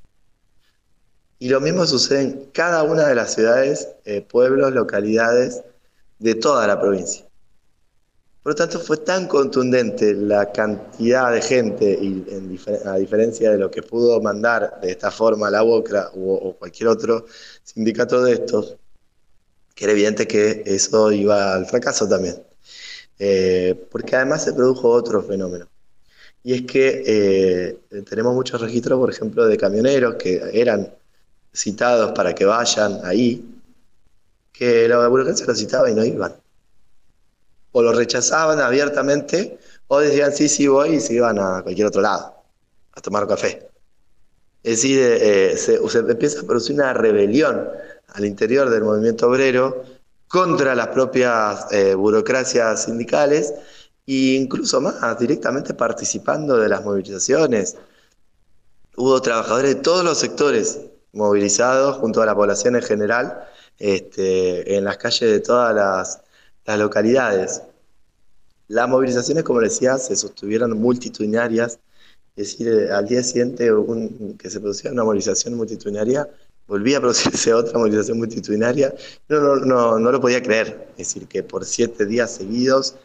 Y 1.37 1.47
lo 1.47 1.61
mismo 1.61 1.85
sucede 1.85 2.21
en 2.21 2.45
cada 2.51 2.83
una 2.83 3.07
de 3.07 3.15
las 3.15 3.33
ciudades, 3.33 3.87
eh, 4.03 4.21
pueblos, 4.21 4.73
localidades 4.73 5.63
de 6.19 6.35
toda 6.35 6.67
la 6.67 6.81
provincia. 6.81 7.28
Por 8.41 8.53
lo 8.53 8.55
tanto, 8.55 8.79
fue 8.79 8.97
tan 8.97 9.27
contundente 9.27 10.13
la 10.13 10.51
cantidad 10.51 11.31
de 11.31 11.41
gente, 11.41 11.91
y 12.01 12.25
a 12.85 12.95
diferencia 12.95 13.51
de 13.51 13.57
lo 13.57 13.69
que 13.69 13.83
pudo 13.83 14.21
mandar 14.21 14.79
de 14.81 14.91
esta 14.91 15.11
forma 15.11 15.49
la 15.49 15.61
BOCRA 15.61 16.11
o, 16.15 16.55
cualquier 16.57 16.87
otro 16.89 17.25
sindicato 17.63 18.23
de 18.23 18.33
estos, 18.33 18.77
que 19.75 19.83
era 19.85 19.91
evidente 19.93 20.27
que 20.27 20.63
eso 20.65 21.11
iba 21.11 21.53
al 21.53 21.65
fracaso 21.65 22.07
también. 22.07 22.41
Eh, 23.19 23.75
porque 23.91 24.15
además 24.15 24.43
se 24.45 24.53
produjo 24.53 24.89
otro 24.89 25.21
fenómeno. 25.21 25.67
Y 26.43 26.53
es 26.53 26.61
que 26.63 27.03
eh, 27.05 28.03
tenemos 28.09 28.33
muchos 28.33 28.61
registros, 28.61 28.99
por 28.99 29.09
ejemplo, 29.09 29.45
de 29.47 29.57
camioneros 29.57 30.15
que 30.15 30.41
eran 30.53 30.93
citados 31.53 32.13
para 32.13 32.33
que 32.33 32.45
vayan 32.45 33.01
ahí, 33.03 33.45
que 34.53 34.87
la 34.87 35.07
burocracia 35.09 35.45
los 35.45 35.59
citaba 35.59 35.91
y 35.91 35.95
no 35.95 36.05
iban 36.05 36.33
o 37.79 37.81
lo 37.81 37.93
rechazaban 37.93 38.59
abiertamente 38.59 39.57
o 39.87 39.99
decían 39.99 40.33
sí, 40.33 40.49
sí 40.49 40.67
voy 40.67 40.95
y 40.95 40.99
se 40.99 41.13
iban 41.13 41.39
a 41.39 41.61
cualquier 41.63 41.87
otro 41.87 42.01
lado 42.01 42.35
a 42.91 43.01
tomar 43.01 43.25
café. 43.27 43.69
Es 44.63 44.77
decir, 44.77 44.99
eh, 45.01 45.55
se, 45.57 45.75
empieza 45.75 46.41
a 46.41 46.43
producir 46.43 46.75
una 46.75 46.93
rebelión 46.93 47.69
al 48.09 48.25
interior 48.25 48.69
del 48.69 48.83
movimiento 48.83 49.27
obrero 49.27 49.83
contra 50.27 50.75
las 50.75 50.89
propias 50.89 51.71
eh, 51.71 51.95
burocracias 51.95 52.83
sindicales 52.83 53.53
e 54.05 54.35
incluso 54.35 54.81
más, 54.81 55.17
directamente 55.17 55.73
participando 55.73 56.57
de 56.57 56.67
las 56.67 56.83
movilizaciones. 56.83 57.77
Hubo 58.97 59.21
trabajadores 59.21 59.75
de 59.75 59.81
todos 59.81 60.03
los 60.03 60.19
sectores 60.19 60.81
movilizados 61.13 61.97
junto 61.97 62.21
a 62.21 62.25
la 62.25 62.35
población 62.35 62.75
en 62.75 62.81
general 62.81 63.47
este, 63.77 64.75
en 64.75 64.83
las 64.83 64.97
calles 64.97 65.31
de 65.31 65.39
todas 65.39 65.73
las 65.73 66.21
localidades. 66.77 67.63
Las 68.69 68.87
movilizaciones, 68.87 69.43
como 69.43 69.61
decía, 69.61 69.97
se 69.97 70.15
sostuvieron 70.15 70.79
multitudinarias, 70.79 71.79
es 72.35 72.51
decir, 72.51 72.67
eh, 72.67 72.91
al 72.91 73.07
día 73.07 73.23
siguiente 73.23 73.67
que 74.37 74.49
se 74.49 74.59
producía 74.59 74.91
una 74.91 75.03
movilización 75.03 75.55
multitudinaria, 75.55 76.29
volvía 76.67 76.99
a 76.99 77.01
producirse 77.01 77.51
otra 77.61 77.79
movilización 77.79 78.19
multitudinaria, 78.19 78.93
no, 79.27 79.39
no, 79.39 79.55
no, 79.65 79.99
no 79.99 80.11
lo 80.11 80.21
podía 80.21 80.41
creer, 80.43 80.87
es 80.91 81.07
decir, 81.07 81.27
que 81.27 81.41
por 81.41 81.65
siete 81.65 82.05
días 82.05 82.29
seguidos, 82.31 82.95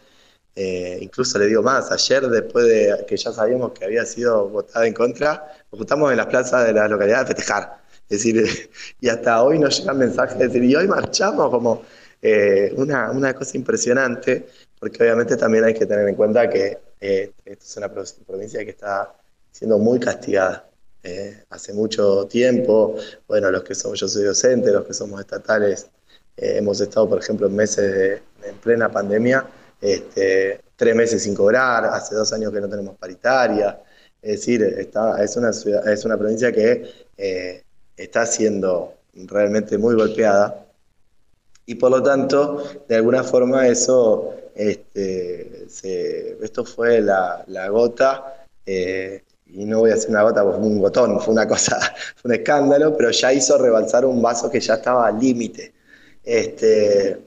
eh, 0.55 0.99
incluso 1.01 1.39
le 1.39 1.47
digo 1.47 1.63
más, 1.63 1.91
ayer 1.91 2.27
después 2.29 2.65
de 2.67 3.03
que 3.07 3.17
ya 3.17 3.33
sabíamos 3.33 3.71
que 3.71 3.85
había 3.85 4.05
sido 4.05 4.47
votada 4.47 4.85
en 4.85 4.93
contra, 4.93 5.51
nos 5.71 5.79
juntamos 5.79 6.11
en 6.11 6.17
las 6.17 6.27
plazas 6.27 6.67
de 6.67 6.73
la 6.73 6.87
localidad 6.87 7.21
a 7.21 7.25
festejar. 7.25 7.81
Es 8.07 8.19
decir, 8.19 8.69
y 9.01 9.09
hasta 9.09 9.41
hoy 9.41 9.57
nos 9.57 9.79
llegan 9.79 9.97
mensajes 9.97 10.37
de 10.37 10.47
decir, 10.47 10.63
y 10.63 10.75
hoy 10.75 10.87
marchamos 10.87 11.49
como 11.49 11.81
eh, 12.21 12.73
una, 12.77 13.11
una, 13.11 13.33
cosa 13.33 13.57
impresionante, 13.57 14.47
porque 14.79 15.03
obviamente 15.03 15.37
también 15.37 15.63
hay 15.63 15.73
que 15.73 15.85
tener 15.85 16.07
en 16.07 16.15
cuenta 16.15 16.49
que 16.49 16.77
eh, 16.99 17.31
esta 17.45 17.65
es 17.65 17.77
una 17.77 17.91
provincia 18.25 18.63
que 18.63 18.71
está 18.71 19.13
siendo 19.51 19.77
muy 19.77 19.99
castigada. 19.99 20.67
Eh, 21.03 21.43
hace 21.49 21.73
mucho 21.73 22.25
tiempo, 22.27 22.95
bueno, 23.27 23.51
los 23.51 23.63
que 23.63 23.75
somos, 23.75 23.99
yo 23.99 24.07
soy 24.07 24.23
docente, 24.23 24.71
los 24.71 24.85
que 24.85 24.93
somos 24.93 25.19
estatales, 25.19 25.87
hemos 26.37 26.81
estado, 26.81 27.07
por 27.07 27.19
ejemplo, 27.19 27.47
en 27.47 27.55
meses 27.55 27.93
de, 27.93 28.13
en 28.49 28.57
plena 28.57 28.91
pandemia, 28.91 29.45
este, 29.79 30.61
tres 30.75 30.95
meses 30.95 31.23
sin 31.23 31.35
cobrar, 31.35 31.85
hace 31.85 32.15
dos 32.15 32.33
años 32.33 32.51
que 32.51 32.59
no 32.59 32.67
tenemos 32.67 32.97
paritaria, 32.97 33.81
es 34.21 34.39
decir, 34.39 34.63
está, 34.63 35.23
es, 35.23 35.37
una 35.37 35.51
es 35.51 36.05
una 36.05 36.17
provincia 36.17 36.51
que 36.51 36.91
está 37.95 38.25
siendo 38.25 38.95
realmente 39.13 39.77
muy 39.77 39.95
golpeada 39.95 40.65
y 41.65 41.75
por 41.75 41.91
lo 41.91 42.03
tanto, 42.03 42.63
de 42.87 42.95
alguna 42.95 43.23
forma 43.23 43.67
eso, 43.67 44.33
este, 44.55 45.67
esto 46.41 46.63
fue 46.63 47.01
la, 47.01 47.45
gota, 47.69 48.45
eh, 48.65 49.23
y 49.47 49.65
no 49.65 49.79
voy 49.79 49.91
a 49.91 49.95
hacer 49.95 50.09
una 50.09 50.23
gota, 50.23 50.43
fue 50.43 50.57
un 50.57 50.79
gotón, 50.79 51.19
fue 51.21 51.33
una 51.33 51.47
cosa, 51.47 51.77
fue 52.15 52.29
un 52.29 52.35
escándalo, 52.35 52.95
pero 52.95 53.11
ya 53.11 53.33
hizo 53.33 53.57
rebalsar 53.57 54.05
un 54.05 54.21
vaso 54.21 54.49
que 54.49 54.59
ya 54.59 54.75
estaba 54.75 55.07
al 55.07 55.19
límite. 55.19 55.73
Este, 56.23 57.21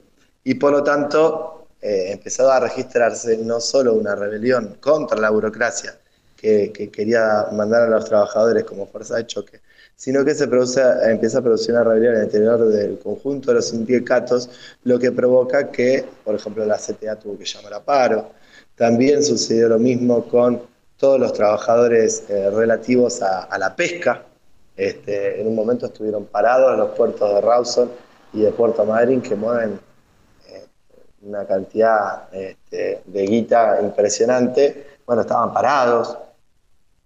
y 0.44 0.54
por 0.54 0.72
lo 0.72 0.82
tanto, 0.82 1.68
eh, 1.80 2.12
empezó 2.12 2.50
a 2.50 2.60
registrarse 2.60 3.36
no 3.38 3.60
solo 3.60 3.94
una 3.94 4.14
rebelión 4.14 4.78
contra 4.80 5.20
la 5.20 5.30
burocracia, 5.30 5.98
que 6.36 6.72
quería 6.92 7.48
mandar 7.52 7.82
a 7.82 7.88
los 7.88 8.04
trabajadores 8.04 8.64
como 8.64 8.86
fuerza 8.86 9.16
de 9.16 9.26
choque, 9.26 9.60
sino 9.98 10.24
que 10.24 10.32
se 10.32 10.46
produce, 10.46 10.80
empieza 11.11 11.38
a 11.38 11.42
producir 11.42 11.74
una 11.74 11.82
rebelión 11.82 12.14
en 12.14 12.20
el 12.20 12.26
interior 12.26 12.68
del 12.68 13.00
conjunto 13.00 13.50
de 13.50 13.56
los 13.56 13.70
sindicatos, 13.70 14.48
lo 14.84 14.96
que 14.96 15.11
provoca 15.11 15.72
que, 15.72 16.04
por 16.24 16.37
ejemplo, 16.37 16.64
la 16.64 16.76
CTA 16.76 17.16
tuvo 17.16 17.37
que 17.37 17.44
llamar 17.44 17.74
a 17.74 17.80
paro. 17.80 18.30
También 18.76 19.24
sucedió 19.24 19.68
lo 19.68 19.80
mismo 19.80 20.22
con 20.28 20.62
todos 20.96 21.18
los 21.18 21.32
trabajadores 21.32 22.22
eh, 22.28 22.48
relativos 22.48 23.20
a, 23.22 23.58
la 23.58 23.74
pesca. 23.74 24.22
Este, 24.76 25.40
en 25.40 25.48
un 25.48 25.56
momento 25.56 25.87
estuvieron 25.87 26.26
parados 26.26 26.78
los 26.78 26.90
puertos 26.90 27.34
de 27.34 27.40
Rawson 27.40 27.90
y 28.34 28.42
de 28.42 28.52
Puerto 28.52 28.84
Madryn, 28.84 29.20
que 29.20 29.34
mueven 29.34 29.80
eh, 30.48 30.64
una 31.22 31.44
cantidad 31.44 32.32
este, 32.32 33.02
de 33.04 33.26
guita 33.26 33.80
impresionante. 33.82 34.98
Bueno, 35.04 35.22
estaban 35.22 35.52
parados, 35.52 36.16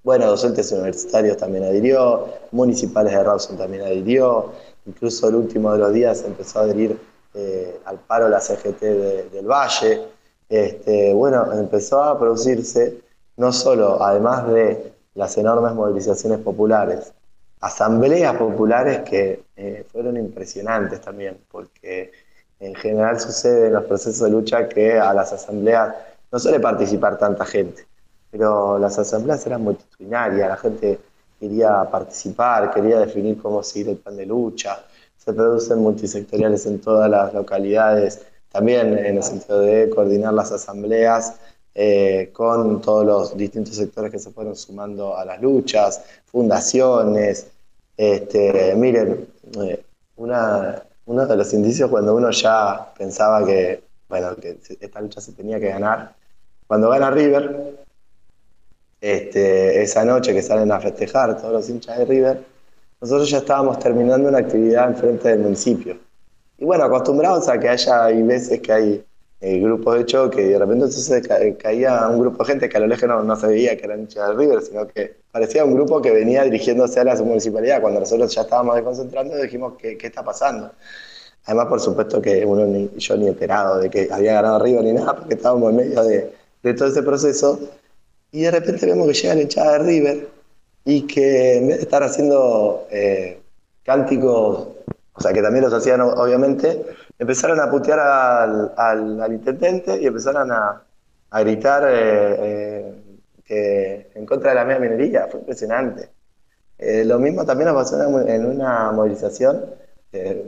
bueno, 0.02 0.26
docentes 0.26 0.72
universitarios 0.72 1.36
también 1.36 1.64
adhirió, 1.64 2.26
municipales 2.50 3.12
de 3.12 3.22
Rawson 3.22 3.56
también 3.56 3.84
adhirió, 3.84 4.52
incluso 4.86 5.28
el 5.28 5.36
último 5.36 5.72
de 5.72 5.78
los 5.78 5.92
días 5.92 6.24
empezó 6.24 6.58
a 6.58 6.62
adherir 6.62 6.98
eh, 7.34 7.80
al 7.84 7.98
paro 7.98 8.28
la 8.28 8.40
CGT 8.40 8.80
del 8.80 9.46
Valle. 9.46 10.02
Este, 10.48 11.14
bueno, 11.14 11.52
empezó 11.52 12.02
a 12.02 12.18
producirse 12.18 13.00
no 13.36 13.52
solo, 13.52 14.02
además 14.02 14.48
de 14.48 14.92
las 15.14 15.38
enormes 15.38 15.72
movilizaciones 15.72 16.40
populares, 16.40 17.12
asambleas 17.60 18.36
populares 18.36 19.00
que 19.08 19.44
eh, 19.56 19.86
fueron 19.92 20.16
impresionantes 20.16 21.00
también, 21.00 21.38
porque 21.50 22.10
en 22.58 22.74
general 22.74 23.20
sucede 23.20 23.68
en 23.68 23.74
los 23.74 23.84
procesos 23.84 24.24
de 24.24 24.30
lucha 24.30 24.68
que 24.68 24.98
a 24.98 25.14
las 25.14 25.32
asambleas 25.32 25.94
no 26.30 26.38
suele 26.38 26.58
participar 26.58 27.18
tanta 27.18 27.44
gente 27.44 27.86
pero 28.32 28.78
las 28.78 28.98
asambleas 28.98 29.46
eran 29.46 29.62
multitudinarias, 29.62 30.48
la 30.48 30.56
gente 30.56 30.98
quería 31.38 31.84
participar, 31.90 32.72
quería 32.72 32.98
definir 32.98 33.36
cómo 33.40 33.62
seguir 33.62 33.90
el 33.90 33.96
plan 33.98 34.16
de 34.16 34.24
lucha, 34.24 34.82
se 35.18 35.34
producen 35.34 35.80
multisectoriales 35.80 36.64
en 36.64 36.80
todas 36.80 37.10
las 37.10 37.34
localidades, 37.34 38.22
también 38.50 38.96
en 38.96 39.18
el 39.18 39.22
sentido 39.22 39.60
de 39.60 39.90
coordinar 39.90 40.32
las 40.32 40.50
asambleas 40.50 41.34
eh, 41.74 42.30
con 42.32 42.80
todos 42.80 43.04
los 43.04 43.36
distintos 43.36 43.76
sectores 43.76 44.10
que 44.10 44.18
se 44.18 44.30
fueron 44.30 44.56
sumando 44.56 45.16
a 45.16 45.24
las 45.26 45.40
luchas, 45.40 46.02
fundaciones. 46.24 47.48
Este, 47.96 48.74
miren, 48.76 49.28
eh, 49.62 49.84
una, 50.16 50.82
uno 51.04 51.26
de 51.26 51.36
los 51.36 51.52
indicios 51.52 51.90
cuando 51.90 52.14
uno 52.14 52.30
ya 52.30 52.92
pensaba 52.96 53.44
que, 53.44 53.82
bueno, 54.08 54.34
que 54.36 54.58
esta 54.80 55.00
lucha 55.02 55.20
se 55.20 55.32
tenía 55.32 55.60
que 55.60 55.68
ganar, 55.68 56.14
cuando 56.66 56.88
gana 56.88 57.10
River, 57.10 57.81
este, 59.02 59.82
esa 59.82 60.04
noche 60.04 60.32
que 60.32 60.42
salen 60.42 60.70
a 60.70 60.80
festejar 60.80 61.36
todos 61.36 61.52
los 61.52 61.68
hinchas 61.68 61.98
de 61.98 62.04
River, 62.04 62.40
nosotros 63.00 63.28
ya 63.28 63.38
estábamos 63.38 63.80
terminando 63.80 64.28
una 64.28 64.38
actividad 64.38 64.88
enfrente 64.88 65.28
del 65.28 65.40
municipio. 65.40 65.98
Y 66.56 66.64
bueno, 66.64 66.84
acostumbrados 66.84 67.48
a 67.48 67.58
que 67.58 67.68
haya, 67.68 68.04
hay 68.04 68.22
veces 68.22 68.60
que 68.60 68.72
hay 68.72 69.04
eh, 69.40 69.58
grupos 69.58 69.98
de 69.98 70.06
choque 70.06 70.40
y 70.40 70.48
de 70.50 70.58
repente 70.60 70.84
entonces 70.84 71.28
caía 71.58 72.06
un 72.08 72.20
grupo 72.20 72.44
de 72.44 72.52
gente 72.52 72.68
que 72.68 72.76
a 72.76 72.80
lo 72.80 72.86
lejos 72.86 73.08
no, 73.08 73.36
se 73.36 73.46
veía 73.48 73.76
que 73.76 73.86
eran 73.86 74.02
hinchas 74.02 74.28
de 74.28 74.34
River, 74.34 74.62
sino 74.62 74.86
que 74.86 75.16
parecía 75.32 75.64
un 75.64 75.74
grupo 75.74 76.00
que 76.00 76.12
venía 76.12 76.44
dirigiéndose 76.44 77.00
a 77.00 77.04
la 77.04 77.16
municipalidad. 77.16 77.80
Cuando 77.80 77.98
nosotros 77.98 78.32
ya 78.32 78.42
estábamos 78.42 78.76
desconcentrando, 78.76 79.36
dijimos, 79.36 79.72
¿qué, 79.76 79.98
qué 79.98 80.06
está 80.06 80.22
pasando? 80.22 80.70
Además, 81.46 81.66
por 81.66 81.80
supuesto 81.80 82.22
que 82.22 82.46
uno 82.46 82.66
ni, 82.66 82.88
yo 82.98 83.16
ni 83.16 83.26
enterado 83.26 83.80
de 83.80 83.90
que 83.90 84.08
había 84.12 84.34
ganado 84.34 84.60
River 84.60 84.84
ni 84.84 84.92
nada, 84.92 85.16
porque 85.16 85.34
estábamos 85.34 85.70
en 85.70 85.76
medio 85.76 86.04
de, 86.04 86.32
de 86.62 86.74
todo 86.74 86.86
ese 86.86 87.02
proceso. 87.02 87.58
Y 88.32 88.42
de 88.42 88.50
repente 88.50 88.86
vemos 88.86 89.06
que 89.06 89.12
llega 89.12 89.34
la 89.34 89.42
hinchada 89.42 89.72
de 89.72 89.78
River 89.84 90.28
y 90.86 91.06
que 91.06 91.58
en 91.58 91.68
vez 91.68 91.76
de 91.76 91.82
estar 91.82 92.02
haciendo 92.02 92.86
eh, 92.90 93.40
cánticos, 93.84 94.68
o 95.12 95.20
sea, 95.20 95.32
que 95.34 95.42
también 95.42 95.64
los 95.64 95.74
hacían 95.74 96.00
obviamente, 96.00 96.82
empezaron 97.18 97.60
a 97.60 97.70
putear 97.70 98.00
al, 98.00 98.72
al, 99.20 99.32
intendente 99.34 100.00
y 100.00 100.06
empezaron 100.06 100.50
a, 100.50 100.82
a 101.30 101.40
gritar 101.40 101.84
eh, 101.86 102.94
eh, 103.48 104.10
en 104.14 104.24
contra 104.24 104.50
de 104.50 104.56
la 104.56 104.64
media 104.64 104.80
minería. 104.80 105.28
Fue 105.30 105.40
impresionante. 105.40 106.08
lo 107.04 107.18
mismo 107.18 107.44
también 107.44 107.68
nos 107.68 107.84
pasó 107.84 108.02
en 108.26 108.46
una 108.46 108.92
movilización. 108.92 109.66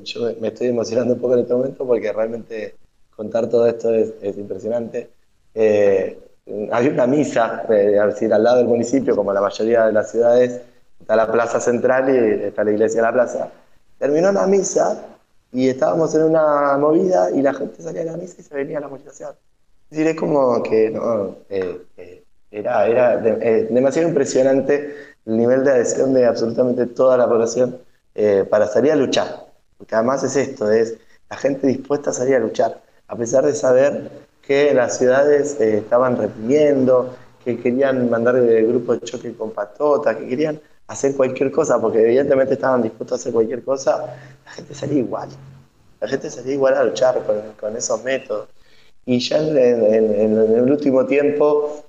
yo 0.04 0.32
me 0.40 0.48
estoy 0.48 0.68
emocionando 0.68 1.14
un 1.14 1.20
poco 1.20 1.34
en 1.34 1.40
este 1.40 1.54
momento 1.54 1.86
porque 1.86 2.12
realmente 2.12 2.76
contar 3.14 3.48
todo 3.48 3.66
esto 3.66 3.92
es, 3.94 4.14
es 4.22 4.38
impresionante 4.38 5.10
hay 6.46 6.88
una 6.88 7.06
misa, 7.06 7.64
eh, 7.70 7.98
decir, 8.06 8.32
al 8.32 8.42
lado 8.42 8.58
del 8.58 8.66
municipio, 8.66 9.16
como 9.16 9.32
la 9.32 9.40
mayoría 9.40 9.86
de 9.86 9.92
las 9.92 10.10
ciudades, 10.10 10.60
está 11.00 11.16
la 11.16 11.30
plaza 11.30 11.60
central 11.60 12.14
y 12.14 12.44
está 12.44 12.64
la 12.64 12.72
iglesia 12.72 13.00
de 13.00 13.06
la 13.06 13.12
plaza. 13.12 13.48
Terminó 13.98 14.30
la 14.32 14.46
misa 14.46 15.06
y 15.52 15.68
estábamos 15.68 16.14
en 16.14 16.24
una 16.24 16.76
movida 16.76 17.30
y 17.30 17.40
la 17.40 17.54
gente 17.54 17.82
salía 17.82 18.04
de 18.04 18.10
la 18.10 18.16
misa 18.16 18.36
y 18.38 18.42
se 18.42 18.54
venía 18.54 18.78
a 18.78 18.82
la 18.82 18.88
movilización. 18.88 19.30
Es 19.90 19.98
decir, 19.98 20.06
es 20.08 20.16
como 20.16 20.62
que 20.62 20.90
no, 20.90 21.36
eh, 21.48 21.80
eh, 21.96 22.24
era, 22.50 22.86
era 22.86 23.16
demasiado 23.18 24.08
impresionante 24.08 24.94
el 25.24 25.36
nivel 25.36 25.64
de 25.64 25.70
adhesión 25.70 26.12
de 26.12 26.26
absolutamente 26.26 26.86
toda 26.86 27.16
la 27.16 27.28
población 27.28 27.78
para 28.50 28.68
salir 28.68 28.92
a 28.92 28.96
luchar. 28.96 29.46
Porque 29.76 29.94
además 29.94 30.22
es 30.22 30.36
esto, 30.36 30.70
es 30.70 30.96
la 31.28 31.36
gente 31.36 31.66
dispuesta 31.66 32.10
a 32.10 32.12
salir 32.12 32.36
a 32.36 32.38
luchar, 32.38 32.80
a 33.08 33.16
pesar 33.16 33.44
de 33.44 33.54
saber 33.54 34.08
que 34.46 34.74
las 34.74 34.98
ciudades 34.98 35.58
eh, 35.60 35.78
estaban 35.78 36.16
reprimiendo, 36.16 37.14
que 37.44 37.58
querían 37.58 38.10
mandar 38.10 38.36
el 38.36 38.66
grupo 38.66 38.94
de 38.94 39.00
choque 39.00 39.34
con 39.34 39.50
patota, 39.50 40.16
que 40.16 40.26
querían 40.26 40.60
hacer 40.86 41.14
cualquier 41.16 41.50
cosa, 41.50 41.80
porque 41.80 42.02
evidentemente 42.02 42.54
estaban 42.54 42.82
dispuestos 42.82 43.18
a 43.18 43.20
hacer 43.20 43.32
cualquier 43.32 43.64
cosa, 43.64 44.16
la 44.44 44.50
gente 44.50 44.74
salía 44.74 44.98
igual. 44.98 45.28
La 46.00 46.08
gente 46.08 46.30
salía 46.30 46.54
igual 46.54 46.74
a 46.74 46.84
luchar 46.84 47.22
con, 47.58 47.76
esos 47.76 48.02
métodos. 48.04 48.48
Y 49.06 49.18
ya 49.18 49.38
en, 49.38 49.56
el 49.56 50.70
último 50.70 51.06
tiempo, 51.06 51.84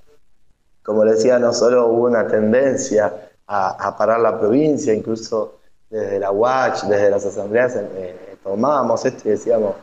como 0.84 1.04
decía, 1.04 1.40
no 1.40 1.54
solo 1.54 1.88
hubo 1.88 2.06
una 2.06 2.28
tendencia 2.28 3.14
a, 3.48 3.96
parar 3.98 4.20
la 4.20 4.40
provincia, 4.40 4.94
incluso 4.94 5.60
desde 5.90 6.20
la 6.20 6.32
UACH, 6.32 6.84
desde 6.84 7.10
las 7.10 7.26
asambleas, 7.26 7.76
eh, 7.76 8.38
tomábamos 8.44 9.06
esto 9.06 9.28
y 9.28 9.32
decíamos, 9.32 9.76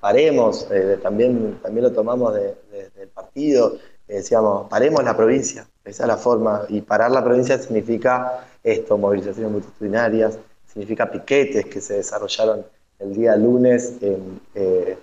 paremos, 0.00 0.68
eh, 0.70 0.98
también, 1.02 1.58
también 1.62 1.84
lo 1.84 1.92
tomamos 1.92 2.34
del 2.34 3.08
partido, 3.14 3.76
decíamos, 4.06 4.68
paremos 4.68 5.02
la 5.02 5.16
provincia, 5.16 5.66
esa 5.84 6.04
es 6.04 6.08
la 6.08 6.16
forma, 6.16 6.62
y 6.68 6.80
parar 6.80 7.10
la 7.10 7.24
provincia 7.24 7.58
significa 7.58 8.46
esto, 8.62 8.98
movilizaciones 8.98 9.52
multitudinarias, 9.52 10.38
significa 10.66 11.10
piquetes 11.10 11.66
que 11.66 11.80
se 11.80 11.94
desarrollaron 11.94 12.64
el 12.98 13.14
día 13.14 13.36
lunes 13.36 13.94
en, 14.00 14.40
eh, 14.54 14.98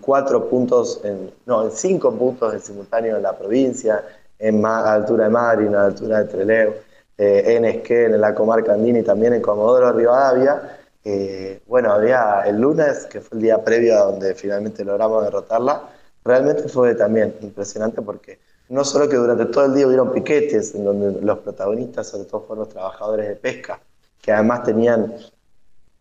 cuatro 0.00 0.48
puntos, 0.48 1.00
en, 1.04 1.30
no, 1.46 1.64
en 1.64 1.70
cinco 1.70 2.12
puntos 2.12 2.52
en 2.52 2.60
simultáneo 2.60 3.16
en 3.16 3.22
la 3.22 3.36
provincia, 3.36 4.04
en 4.38 4.64
a 4.64 4.94
altura 4.94 5.24
de 5.24 5.30
Madrid, 5.30 5.66
en 5.66 5.72
la 5.72 5.86
altura 5.86 6.22
de 6.22 6.24
Trelew, 6.26 6.74
eh, 7.16 7.56
en 7.56 7.64
Esquel, 7.64 8.14
en 8.14 8.20
la 8.20 8.34
comarca 8.34 8.72
andina 8.72 9.00
y 9.00 9.02
también 9.02 9.34
en 9.34 9.42
Comodoro 9.42 9.92
Rivadavia, 9.92 10.78
eh, 11.10 11.62
bueno, 11.66 11.90
había 11.90 12.42
el 12.42 12.60
lunes, 12.60 13.06
que 13.06 13.22
fue 13.22 13.38
el 13.38 13.42
día 13.44 13.64
previo 13.64 13.96
a 13.96 14.04
donde 14.10 14.34
finalmente 14.34 14.84
logramos 14.84 15.24
derrotarla, 15.24 15.88
realmente 16.22 16.68
fue 16.68 16.94
también 16.94 17.34
impresionante 17.40 18.02
porque 18.02 18.38
no 18.68 18.84
solo 18.84 19.08
que 19.08 19.16
durante 19.16 19.46
todo 19.46 19.64
el 19.64 19.74
día 19.74 19.86
hubieron 19.86 20.12
piquetes, 20.12 20.74
en 20.74 20.84
donde 20.84 21.22
los 21.22 21.38
protagonistas 21.38 22.08
sobre 22.08 22.26
todo 22.26 22.42
fueron 22.42 22.64
los 22.64 22.68
trabajadores 22.68 23.26
de 23.26 23.36
pesca, 23.36 23.80
que 24.20 24.32
además 24.32 24.64
tenían, 24.64 25.14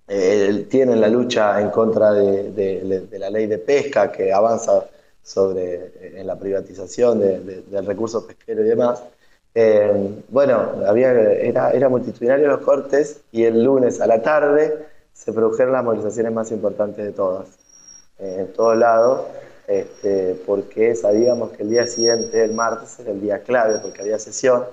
eh, 0.09 0.67
tienen 0.69 0.99
la 0.99 1.07
lucha 1.07 1.61
en 1.61 1.69
contra 1.69 2.11
de, 2.11 3.07
la 3.13 3.29
ley 3.29 3.47
de 3.47 3.59
pesca 3.59 4.11
que 4.11 4.33
avanza 4.33 4.87
sobre 5.23 5.75
eh, 5.75 6.13
en 6.17 6.27
la 6.27 6.37
privatización 6.37 7.21
del 7.21 7.85
recurso 7.85 8.27
pesquero 8.27 8.61
y 8.61 8.67
demás. 8.67 9.03
bueno, 10.27 10.83
había, 10.85 11.11
era 11.11 11.87
multitudinario 11.87 12.47
los 12.49 12.59
cortes 12.59 13.21
y 13.31 13.45
el 13.45 13.63
lunes 13.63 14.01
a 14.01 14.07
la 14.07 14.21
tarde 14.21 14.96
se 15.17 15.33
produjeron 15.33 15.73
las 15.73 15.83
movilizaciones 15.83 16.31
más 16.31 16.51
importantes 16.51 17.03
de 17.03 17.11
todas, 17.11 17.47
eh, 18.19 18.37
en 18.39 18.53
todos 18.53 18.77
lados, 18.77 19.25
este, 19.65 20.35
porque 20.45 20.95
sabíamos 20.95 21.51
que 21.51 21.63
el 21.63 21.69
día 21.71 21.87
siguiente, 21.87 22.43
el 22.43 22.53
martes, 22.53 22.99
era 22.99 23.11
el 23.11 23.19
día 23.19 23.41
clave 23.41 23.79
porque 23.81 24.01
había 24.01 24.19
sesión 24.19 24.65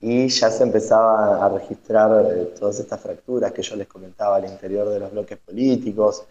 y 0.00 0.28
ya 0.28 0.50
se 0.50 0.62
empezaba 0.62 1.44
a 1.44 1.48
registrar 1.48 2.26
eh, 2.32 2.54
todas 2.58 2.78
estas 2.78 3.00
fracturas 3.00 3.52
que 3.52 3.62
yo 3.62 3.74
les 3.74 3.88
comentaba 3.88 4.36
al 4.36 4.44
interior 4.44 4.88
de 4.88 5.00
los 5.00 5.10
bloques 5.10 5.36
políticos. 5.38 6.24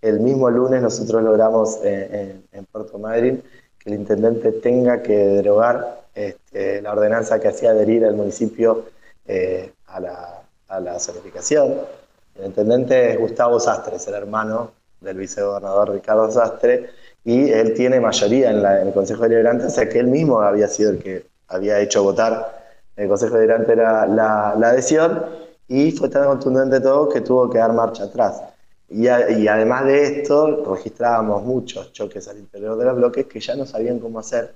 El 0.00 0.20
mismo 0.20 0.48
lunes 0.48 0.80
nosotros 0.80 1.22
logramos 1.22 1.78
eh, 1.84 2.40
en, 2.50 2.64
Puerto 2.64 2.98
Madryn 2.98 3.42
que 3.78 3.90
el 3.90 3.96
intendente 3.96 4.52
tenga 4.52 5.02
que 5.02 5.14
derogar 5.14 6.04
este, 6.14 6.80
la 6.80 6.92
ordenanza 6.92 7.38
que 7.38 7.48
hacía 7.48 7.70
adherir 7.70 8.04
al 8.06 8.14
municipio 8.14 8.86
a 9.86 10.00
la, 10.00 10.42
a 10.68 10.80
la 10.80 10.98
zonificación. 10.98 11.74
El 12.38 12.46
intendente 12.46 13.12
es 13.12 13.18
Gustavo 13.18 13.58
Sastre, 13.58 13.96
es 13.96 14.06
el 14.06 14.14
hermano 14.14 14.70
del 15.00 15.16
vicegobernador 15.16 15.90
Ricardo 15.90 16.30
Sastre, 16.30 16.90
y 17.24 17.50
él 17.50 17.74
tiene 17.74 18.00
mayoría 18.00 18.50
en, 18.50 18.64
el 18.64 18.92
Consejo 18.92 19.24
Deliberante, 19.24 19.66
o 19.66 19.70
sea 19.70 19.88
que 19.88 19.98
él 19.98 20.06
mismo 20.06 20.40
había 20.40 20.68
sido 20.68 20.90
el 20.90 21.02
que 21.02 21.26
había 21.48 21.80
hecho 21.80 22.04
votar 22.04 22.68
en 22.96 23.04
el 23.04 23.08
Consejo 23.08 23.34
Deliberante 23.34 23.74
la, 23.74 24.06
la, 24.06 24.68
adhesión, 24.68 25.24
y 25.66 25.90
fue 25.90 26.08
tan 26.08 26.26
contundente 26.26 26.80
todo 26.80 27.08
que 27.08 27.20
tuvo 27.22 27.50
que 27.50 27.58
dar 27.58 27.72
marcha 27.72 28.04
atrás. 28.04 28.40
Y, 28.88 29.08
además 29.08 29.84
de 29.84 30.20
esto, 30.20 30.64
registrábamos 30.64 31.42
muchos 31.42 31.92
choques 31.92 32.26
al 32.28 32.38
interior 32.38 32.78
de 32.78 32.84
los 32.86 32.96
bloques 32.96 33.26
que 33.26 33.40
ya 33.40 33.54
no 33.56 33.66
sabían 33.66 33.98
cómo 33.98 34.20
hacer 34.20 34.54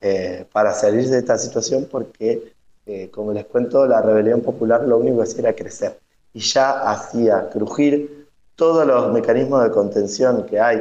eh, 0.00 0.46
para 0.50 0.72
salir 0.72 1.08
de 1.08 1.18
esta 1.18 1.38
situación 1.38 1.86
porque, 1.90 2.54
eh, 2.86 3.10
como 3.10 3.32
les 3.32 3.44
cuento, 3.44 3.86
la 3.86 4.02
rebelión 4.02 4.40
popular 4.40 4.82
lo 4.82 4.98
único 4.98 5.18
que 5.18 5.22
hacía 5.24 5.40
era 5.40 5.52
crecer 5.54 6.02
y 6.32 6.40
ya 6.40 6.90
hacía 6.90 7.48
crujir 7.50 8.28
todos 8.56 8.86
los 8.86 9.12
mecanismos 9.12 9.64
de 9.64 9.70
contención 9.70 10.44
que 10.46 10.60
hay, 10.60 10.80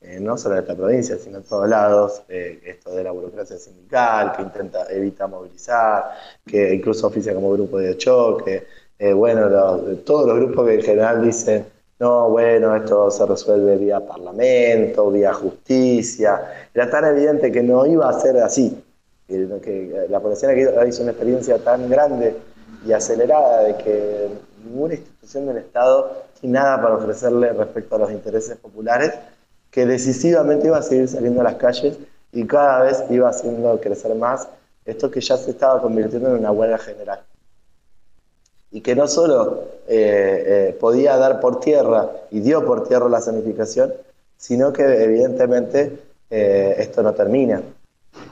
eh, 0.00 0.18
no 0.20 0.36
solo 0.36 0.56
en 0.56 0.62
esta 0.62 0.74
provincia, 0.74 1.16
sino 1.16 1.38
en 1.38 1.44
todos 1.44 1.68
lados, 1.68 2.22
eh, 2.28 2.60
esto 2.64 2.90
de 2.90 3.04
la 3.04 3.12
burocracia 3.12 3.58
sindical, 3.58 4.32
que 4.32 4.42
intenta, 4.42 4.86
evita 4.90 5.26
movilizar, 5.26 6.10
que 6.46 6.74
incluso 6.74 7.06
oficia 7.06 7.34
como 7.34 7.52
grupo 7.52 7.78
de 7.78 7.96
choque, 7.96 8.66
eh, 8.98 9.12
bueno, 9.12 9.48
todos 10.04 10.26
los 10.26 10.36
grupos 10.36 10.66
que 10.66 10.74
en 10.74 10.82
general 10.82 11.22
dicen, 11.22 11.66
no, 11.98 12.30
bueno, 12.30 12.74
esto 12.74 13.10
se 13.10 13.26
resuelve 13.26 13.76
vía 13.76 14.00
parlamento, 14.00 15.10
vía 15.10 15.34
justicia, 15.34 16.68
era 16.74 16.88
tan 16.88 17.04
evidente 17.04 17.52
que 17.52 17.62
no 17.62 17.84
iba 17.86 18.08
a 18.08 18.18
ser 18.18 18.38
así, 18.38 18.82
que 19.28 20.06
la 20.08 20.18
población 20.18 20.50
aquí 20.50 20.62
hizo 20.88 21.02
una 21.02 21.12
experiencia 21.12 21.58
tan 21.58 21.88
grande 21.88 22.36
y 22.86 22.92
acelerada 22.92 23.64
de 23.64 23.76
que 23.76 24.28
ninguna 24.64 24.94
institución 24.94 25.46
del 25.46 25.58
Estado 25.58 26.24
tiene 26.40 26.58
nada 26.58 26.80
para 26.80 26.94
ofrecerle 26.94 27.52
respecto 27.52 27.96
a 27.96 27.98
los 27.98 28.10
intereses 28.10 28.56
populares, 28.56 29.12
que 29.70 29.86
decisivamente 29.86 30.66
iba 30.66 30.78
a 30.78 30.82
seguir 30.82 31.08
saliendo 31.08 31.40
a 31.40 31.44
las 31.44 31.54
calles 31.56 31.96
y 32.32 32.46
cada 32.46 32.82
vez 32.82 33.04
iba 33.10 33.28
haciendo 33.28 33.80
crecer 33.80 34.14
más 34.14 34.48
esto 34.84 35.10
que 35.10 35.20
ya 35.20 35.36
se 35.36 35.50
estaba 35.50 35.80
convirtiendo 35.80 36.30
en 36.30 36.38
una 36.38 36.50
huelga 36.50 36.78
general. 36.78 37.20
Y 38.72 38.80
que 38.80 38.94
no 38.94 39.08
solo 39.08 39.64
eh, 39.88 40.68
eh, 40.68 40.76
podía 40.78 41.16
dar 41.16 41.40
por 41.40 41.60
tierra 41.60 42.08
y 42.30 42.40
dio 42.40 42.64
por 42.64 42.86
tierra 42.86 43.08
la 43.08 43.20
zonificación, 43.20 43.92
sino 44.36 44.72
que 44.72 44.82
evidentemente 44.82 45.98
eh, 46.30 46.76
esto 46.78 47.02
no 47.02 47.12
termina. 47.12 47.62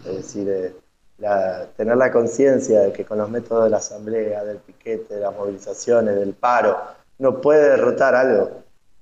Es 0.06 0.16
decir, 0.16 0.74
eh, 1.20 1.66
tener 1.76 1.96
la 1.96 2.12
conciencia 2.12 2.80
de 2.80 2.92
que 2.92 3.04
con 3.04 3.18
los 3.18 3.28
métodos 3.28 3.64
de 3.64 3.70
la 3.70 3.78
asamblea, 3.78 4.44
del 4.44 4.58
piquete, 4.58 5.14
de 5.14 5.20
las 5.20 5.34
movilizaciones, 5.34 6.16
del 6.16 6.34
paro, 6.34 6.76
no 7.18 7.40
puede 7.40 7.70
derrotar 7.70 8.14
algo 8.14 8.50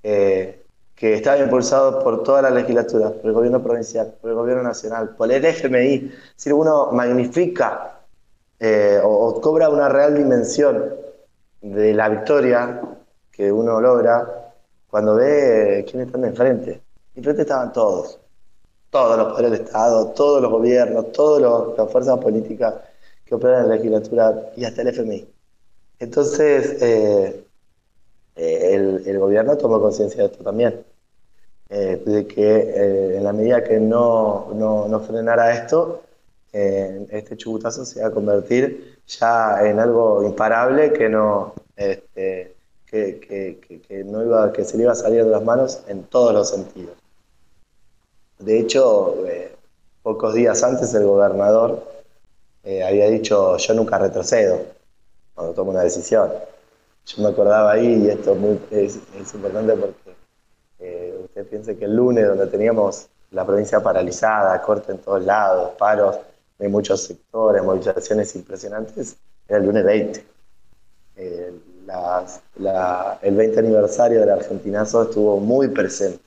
eh, 0.02 0.62
que 0.94 1.14
está 1.14 1.37
impulsado 1.37 2.02
por 2.02 2.22
toda 2.22 2.40
la 2.42 2.50
legislatura, 2.50 3.11
por 3.11 3.26
el 3.26 3.33
gobierno 3.33 3.62
provincial, 3.62 4.14
por 4.20 4.31
el 4.31 4.37
gobierno 4.37 4.62
nacional, 4.62 5.11
por 5.11 5.31
el 5.31 5.44
FMI. 5.44 6.11
Si 6.35 6.50
uno 6.50 6.90
magnifica 6.92 7.96
eh, 8.59 8.98
o, 9.02 9.38
cobra 9.40 9.68
una 9.68 9.88
real 9.90 10.14
dimensión 10.14 10.94
de 11.61 11.92
la 11.92 12.09
victoria 12.09 12.81
que 13.31 13.52
uno 13.52 13.81
logra 13.81 14.55
cuando 14.88 15.14
ve 15.16 15.85
quiénes 15.88 16.07
están 16.07 16.24
enfrente. 16.24 16.83
Enfrente 17.14 17.42
estaban 17.42 17.72
todos, 17.72 18.18
todos 18.90 19.18
los 19.18 19.29
poderes 19.29 19.51
del 19.53 19.61
Estado, 19.62 20.09
todos 20.09 20.42
los 20.42 20.51
gobiernos, 20.51 21.12
todas 21.12 21.77
las 21.77 21.90
fuerzas 21.90 22.18
políticas 22.18 22.75
que 23.25 23.35
operan 23.35 23.64
en 23.64 23.68
la 23.68 23.75
legislatura 23.77 24.53
y 24.57 24.64
hasta 24.64 24.83
el 24.83 24.88
FMI. 24.88 25.29
Entonces, 25.99 26.83
eh, 26.83 27.44
eh, 28.37 29.03
el, 29.07 29.18
gobierno 29.18 29.57
tomó 29.57 29.81
conciencia 29.81 30.22
de 30.22 30.27
esto 30.29 30.44
también, 30.44 30.85
eh, 31.70 32.03
de 32.05 32.27
que 32.27 33.16
en 33.16 33.25
la 33.25 33.33
medida 33.33 33.64
que 33.64 33.81
no, 33.81 34.49
no, 34.55 35.01
frenara 35.01 35.55
esto, 35.55 36.03
este 36.53 37.37
chubutazo 37.37 37.85
se 37.85 37.99
iba 37.99 38.09
a 38.09 38.11
convertir 38.11 38.99
ya 39.07 39.59
en 39.68 39.79
algo 39.79 40.22
imparable 40.25 40.92
que 40.92 41.09
no, 41.09 41.55
este, 41.77 42.55
que, 42.87 44.05
no 44.07 44.25
iba, 44.25 44.53
que 44.53 44.64
se 44.64 44.77
le 44.77 44.85
iba 44.85 44.92
a 44.92 44.94
salir 44.94 45.25
de 45.25 45.31
las 45.31 45.44
manos 45.44 45.83
en 45.88 46.05
todos 46.05 46.33
los 46.33 46.49
sentidos. 46.49 46.94
De 48.38 48.61
hecho, 48.61 49.27
eh, 49.27 49.55
pocos 50.03 50.35
días 50.35 50.62
antes 50.62 50.92
el 50.94 51.05
gobernador 51.05 51.83
eh, 52.64 52.85
había 52.85 53.09
dicho, 53.09 53.57
yo 53.57 53.75
nunca 53.75 53.99
retrocedo 53.99 54.61
cuando 55.35 55.55
tomo 55.55 55.70
una 55.70 55.83
decisión. 55.83 56.31
Yo 57.07 57.22
me 57.22 57.29
acordaba 57.29 57.72
ahí, 57.72 58.05
y 58.05 58.11
esto 58.11 58.37
es, 58.70 58.99
importante 59.35 59.75
porque 59.75 60.16
eh, 60.81 61.18
usted 61.25 61.46
piense 61.46 61.77
que 61.77 61.87
el 61.87 61.96
lunes, 61.96 62.27
donde 62.27 62.46
teníamos 62.49 63.07
la 63.31 63.46
provincia 63.46 63.83
paralizada, 63.83 64.61
corte 64.61 64.92
en 64.92 64.99
todos 64.99 65.25
lados, 65.25 65.72
paros 65.79 66.18
de 66.59 66.68
muchos 66.68 67.03
sectores, 67.05 67.62
movilizaciones 67.62 68.35
impresionantes, 68.37 69.16
era 69.49 69.59
el 69.59 69.66
lunes 69.66 69.85
20. 69.85 70.25
el 73.22 73.37
20 73.37 73.59
aniversario 73.59 74.20
del 74.20 74.31
Argentinazo 74.31 75.05
estuvo 75.05 75.38
muy 75.38 75.68
presente 75.68 76.25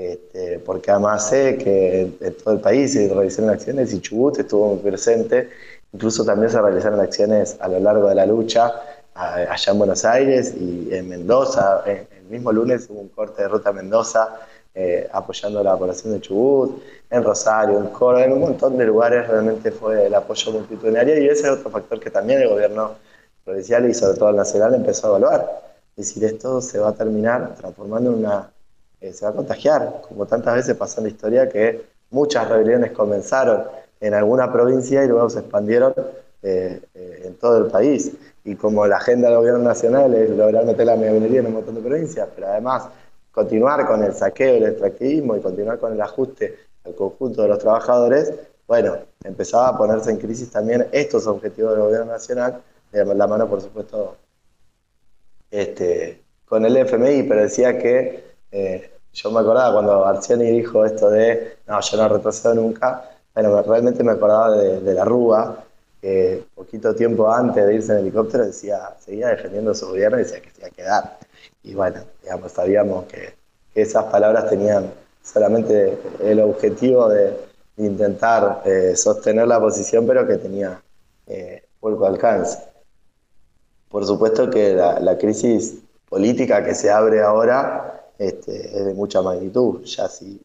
este, 0.00 0.58
porque 0.60 0.90
además 0.90 1.28
sé 1.28 1.58
que 1.58 2.10
en 2.20 2.34
todo 2.34 2.54
el 2.54 2.60
país 2.60 2.92
se 2.92 3.08
realizaron 3.12 3.50
acciones 3.50 3.92
y 3.92 4.00
Chubut 4.00 4.38
estuvo 4.38 4.74
muy 4.74 4.78
presente, 4.78 5.50
incluso 5.92 6.24
también 6.24 6.50
se 6.50 6.60
realizaron 6.60 7.00
acciones 7.00 7.56
a 7.60 7.68
lo 7.68 7.80
largo 7.80 8.08
de 8.08 8.14
la 8.14 8.26
lucha 8.26 8.72
allá 9.14 9.72
en 9.72 9.78
Buenos 9.78 10.04
Aires 10.04 10.54
y 10.58 10.88
en 10.94 11.08
Mendoza, 11.08 11.82
el 11.84 12.24
mismo 12.30 12.52
lunes 12.52 12.86
hubo 12.88 13.00
un 13.00 13.08
corte 13.08 13.42
de 13.42 13.48
ruta 13.48 13.70
a 13.70 13.72
Mendoza 13.72 14.40
eh, 14.74 15.08
apoyando 15.12 15.60
a 15.60 15.64
la 15.64 15.76
población 15.76 16.14
de 16.14 16.20
Chubut, 16.20 16.80
en 17.10 17.24
Rosario, 17.24 17.78
en 17.78 17.88
Córdoba, 17.88 18.24
en 18.24 18.32
un 18.32 18.40
montón 18.40 18.78
de 18.78 18.86
lugares 18.86 19.28
realmente 19.28 19.72
fue 19.72 20.06
el 20.06 20.14
apoyo 20.14 20.52
multitudinario 20.52 21.20
y 21.20 21.28
ese 21.28 21.42
es 21.42 21.50
otro 21.50 21.70
factor 21.70 22.00
que 22.00 22.10
también 22.10 22.40
el 22.40 22.48
gobierno 22.48 22.94
provincial 23.44 23.88
y 23.90 23.94
sobre 23.94 24.16
todo 24.16 24.30
el 24.30 24.36
nacional 24.36 24.74
empezó 24.74 25.08
a 25.08 25.10
evaluar. 25.10 25.62
Es 25.96 26.06
decir, 26.06 26.24
esto 26.24 26.60
se 26.60 26.78
va 26.78 26.90
a 26.90 26.94
terminar 26.94 27.56
transformando 27.56 28.10
en 28.12 28.18
una 28.20 28.50
eh, 29.00 29.12
se 29.12 29.24
va 29.24 29.30
a 29.30 29.34
contagiar, 29.34 30.02
como 30.08 30.26
tantas 30.26 30.54
veces 30.54 30.76
pasó 30.76 31.00
en 31.00 31.04
la 31.04 31.10
historia 31.10 31.48
que 31.48 31.82
muchas 32.10 32.48
rebeliones 32.48 32.92
comenzaron 32.92 33.64
en 34.00 34.14
alguna 34.14 34.52
provincia 34.52 35.04
y 35.04 35.08
luego 35.08 35.30
se 35.30 35.40
expandieron 35.40 35.94
eh, 36.42 36.80
eh, 36.94 37.22
en 37.24 37.34
todo 37.34 37.58
el 37.64 37.70
país. 37.70 38.12
Y 38.44 38.56
como 38.56 38.86
la 38.86 38.96
agenda 38.96 39.28
del 39.28 39.38
gobierno 39.38 39.62
nacional 39.62 40.14
es 40.14 40.30
lograr 40.30 40.64
meter 40.64 40.86
la 40.86 40.96
minería 40.96 41.40
en 41.40 41.46
un 41.46 41.54
montón 41.54 41.74
de 41.74 41.82
provincias, 41.82 42.28
pero 42.34 42.48
además 42.48 42.88
continuar 43.30 43.86
con 43.86 44.02
el 44.02 44.14
saqueo, 44.14 44.56
el 44.56 44.64
extractivismo 44.64 45.36
y 45.36 45.40
continuar 45.40 45.78
con 45.78 45.92
el 45.92 46.00
ajuste 46.00 46.56
al 46.84 46.94
conjunto 46.94 47.42
de 47.42 47.48
los 47.48 47.58
trabajadores, 47.58 48.32
bueno, 48.66 48.98
empezaba 49.24 49.68
a 49.68 49.76
ponerse 49.76 50.10
en 50.10 50.18
crisis 50.18 50.50
también 50.50 50.86
estos 50.92 51.26
objetivos 51.26 51.72
del 51.72 51.82
gobierno 51.82 52.06
nacional, 52.06 52.62
de 52.92 53.04
la 53.04 53.26
mano, 53.26 53.48
por 53.48 53.60
supuesto, 53.60 54.16
este, 55.50 56.22
con 56.44 56.64
el 56.64 56.76
FMI, 56.76 57.24
pero 57.24 57.42
decía 57.42 57.78
que 57.78 58.29
eh, 58.52 58.90
yo 59.12 59.30
me 59.30 59.40
acordaba 59.40 59.72
cuando 59.72 60.06
Arcioni 60.06 60.50
dijo 60.50 60.84
esto 60.84 61.10
de, 61.10 61.58
no, 61.66 61.80
yo 61.80 61.96
no 61.96 62.08
retrocedo 62.08 62.54
nunca, 62.54 63.10
bueno, 63.34 63.62
realmente 63.62 64.04
me 64.04 64.12
acordaba 64.12 64.56
de, 64.56 64.94
la 64.94 65.04
Rúa, 65.04 65.64
que 66.00 66.44
poquito 66.54 66.94
tiempo 66.94 67.30
antes 67.30 67.66
de 67.66 67.74
irse 67.74 67.92
en 67.92 67.98
helicóptero 67.98 68.46
decía, 68.46 68.94
seguía 68.98 69.28
defendiendo 69.28 69.74
su 69.74 69.88
gobierno 69.88 70.18
y 70.18 70.22
decía 70.22 70.40
que 70.40 70.50
se 70.50 70.60
iba 70.60 70.68
a 70.68 70.70
quedar. 70.70 71.18
Y 71.62 71.74
bueno, 71.74 72.00
digamos, 72.22 72.52
sabíamos 72.52 73.04
que, 73.06 73.38
esas 73.72 74.04
palabras 74.06 74.50
tenían 74.50 74.92
solamente 75.22 75.96
el 76.20 76.40
objetivo 76.40 77.08
de, 77.08 77.36
intentar 77.76 78.62
eh, 78.66 78.94
sostener 78.94 79.46
la 79.46 79.58
posición, 79.58 80.06
pero 80.06 80.26
que 80.26 80.36
tenía 80.36 80.82
eh, 81.26 81.64
poco 81.78 82.04
alcance. 82.04 82.58
Por 83.88 84.04
supuesto 84.04 84.50
que 84.50 84.74
la 84.74 85.16
crisis 85.16 85.78
política 86.08 86.62
que 86.62 86.74
se 86.74 86.90
abre 86.90 87.22
ahora 87.22 87.99
este, 88.20 88.78
es 88.78 88.84
de 88.84 88.94
mucha 88.94 89.22
magnitud. 89.22 89.82
Ya 89.84 90.06
si, 90.08 90.40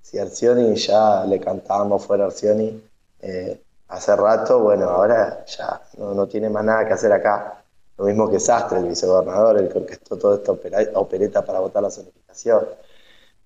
si 0.00 0.18
Arcioni 0.18 0.76
ya 0.76 1.24
le 1.26 1.40
cantábamos 1.40 2.06
fuera 2.06 2.26
Arcioni 2.26 2.80
eh, 3.20 3.60
hace 3.88 4.14
rato, 4.14 4.60
bueno, 4.60 4.88
ahora 4.88 5.44
ya 5.46 5.82
no, 5.98 6.26
tiene 6.28 6.48
más 6.48 6.64
nada 6.64 6.86
que 6.86 6.92
hacer 6.92 7.12
acá. 7.12 7.64
Lo 7.98 8.04
mismo 8.04 8.30
que 8.30 8.38
Sastre, 8.38 8.78
el 8.78 8.86
vicegobernador, 8.86 9.58
el 9.58 9.68
que 9.68 9.78
orquestó 9.78 10.16
toda 10.16 10.36
esta 10.36 10.52
opereta 11.00 11.44
para 11.44 11.58
votar 11.58 11.82
la 11.82 11.90
zonificación. 11.90 12.64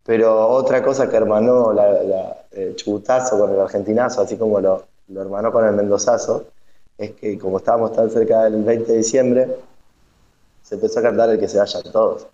Pero 0.04 0.48
otra 0.48 0.82
cosa 0.82 1.08
que 1.08 1.16
hermanó 1.16 1.74
el 2.50 2.76
chubutazo 2.76 3.38
con 3.38 3.52
el 3.52 3.60
argentinazo, 3.60 4.20
así 4.20 4.36
como 4.36 4.60
lo, 4.60 4.84
lo 5.08 5.22
hermanó 5.22 5.52
con 5.52 5.64
el 5.66 5.72
mendozazo, 5.72 6.44
es 6.98 7.12
que 7.12 7.38
como 7.38 7.58
estábamos 7.58 7.94
tan 7.94 8.10
cerca 8.10 8.44
del 8.44 8.62
20 8.62 8.92
de 8.92 8.98
diciembre, 8.98 9.56
se 10.62 10.74
empezó 10.74 10.98
a 11.00 11.02
cantar 11.02 11.30
el 11.30 11.40
que 11.40 11.48
se 11.48 11.58
vayan 11.58 11.82
todos. 11.84 12.26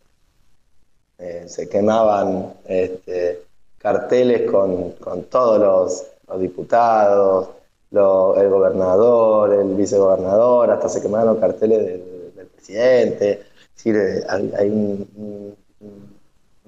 Eh, 1.18 1.44
se 1.48 1.66
quemaban 1.66 2.52
este, 2.66 3.42
carteles 3.78 4.50
con, 4.50 4.94
todos 5.30 5.58
los, 6.28 6.40
diputados, 6.40 7.48
el 7.90 8.50
gobernador, 8.50 9.54
el 9.54 9.74
vicegobernador, 9.74 10.70
hasta 10.70 10.88
se 10.90 11.00
quemaron 11.00 11.40
carteles 11.40 11.86
del 11.86 12.46
presidente. 12.54 13.44
Es 13.74 13.86
eh, 13.86 14.26
hay, 14.28 14.68
un, 14.68 15.56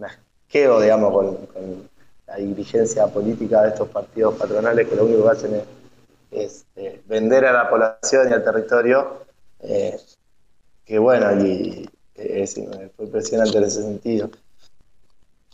asqueo, 0.02 0.80
digamos, 0.80 1.12
con, 1.12 1.88
la 2.26 2.36
dirigencia 2.36 3.06
política 3.08 3.62
de 3.62 3.68
estos 3.70 3.88
partidos 3.88 4.34
patronales 4.34 4.88
que 4.88 4.96
lo 4.96 5.04
único 5.04 5.24
que 5.24 5.30
hacen 5.30 5.62
es, 6.30 6.64
eh, 6.76 7.02
vender 7.06 7.44
a 7.44 7.52
la 7.52 7.68
población 7.68 8.30
y 8.30 8.32
al 8.32 8.44
territorio, 8.44 9.24
que 10.86 10.98
bueno, 10.98 11.44
y, 11.44 11.88
fue 12.96 13.06
impresionante 13.06 13.58
en 13.58 13.64
ese 13.64 13.82
sentido. 13.82 14.30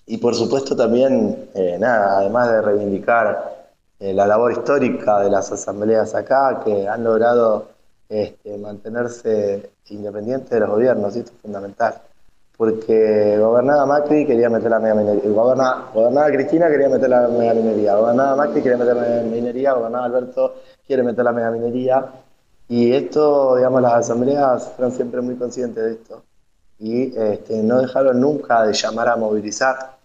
Y 0.06 0.18
por 0.18 0.34
supuesto 0.34 0.76
también, 0.76 1.48
eh, 1.54 1.76
nada, 1.78 2.18
además 2.18 2.50
de 2.50 2.62
reivindicar 2.62 3.70
eh, 3.98 4.12
la 4.12 4.26
labor 4.26 4.52
histórica 4.52 5.20
de 5.20 5.30
las 5.30 5.50
asambleas 5.50 6.14
acá, 6.14 6.60
que 6.64 6.86
han 6.86 7.04
logrado 7.04 7.68
este, 8.08 8.58
mantenerse 8.58 9.70
independientes 9.88 10.50
de 10.50 10.60
los 10.60 10.68
gobiernos, 10.70 11.16
y 11.16 11.20
esto 11.20 11.32
es 11.34 11.40
fundamental. 11.40 11.94
Porque 12.56 13.36
gobernaba 13.38 13.86
Macri 13.86 14.26
quería 14.26 14.48
meter 14.48 14.70
la 14.70 14.78
mega 14.78 14.94
minería, 14.94 15.30
gobernaba, 15.30 15.90
gobernaba 15.92 16.28
Cristina 16.28 16.68
quería 16.68 16.88
meter 16.88 17.08
la 17.08 17.28
mega 17.28 17.54
minería, 17.54 17.96
gobernaba 17.96 18.36
Macri 18.36 18.62
quería 18.62 18.78
meter 18.78 18.96
la 18.96 19.02
mega 19.02 19.22
minería, 19.22 19.72
gobernaba 19.72 20.04
Alberto 20.04 20.54
quiere 20.86 21.02
meter 21.02 21.24
la 21.24 21.32
mega 21.32 21.50
minería. 21.50 22.06
Y 22.68 22.92
esto, 22.92 23.56
digamos, 23.56 23.82
las 23.82 23.94
asambleas 23.94 24.68
fueron 24.76 24.92
siempre 24.92 25.20
muy 25.20 25.36
conscientes 25.36 25.82
de 25.82 25.92
esto 25.92 26.22
y 26.78 27.16
este, 27.16 27.62
no 27.62 27.80
dejaron 27.80 28.20
nunca 28.20 28.64
de 28.64 28.72
llamar 28.72 29.08
a 29.08 29.16
movilizar, 29.16 29.96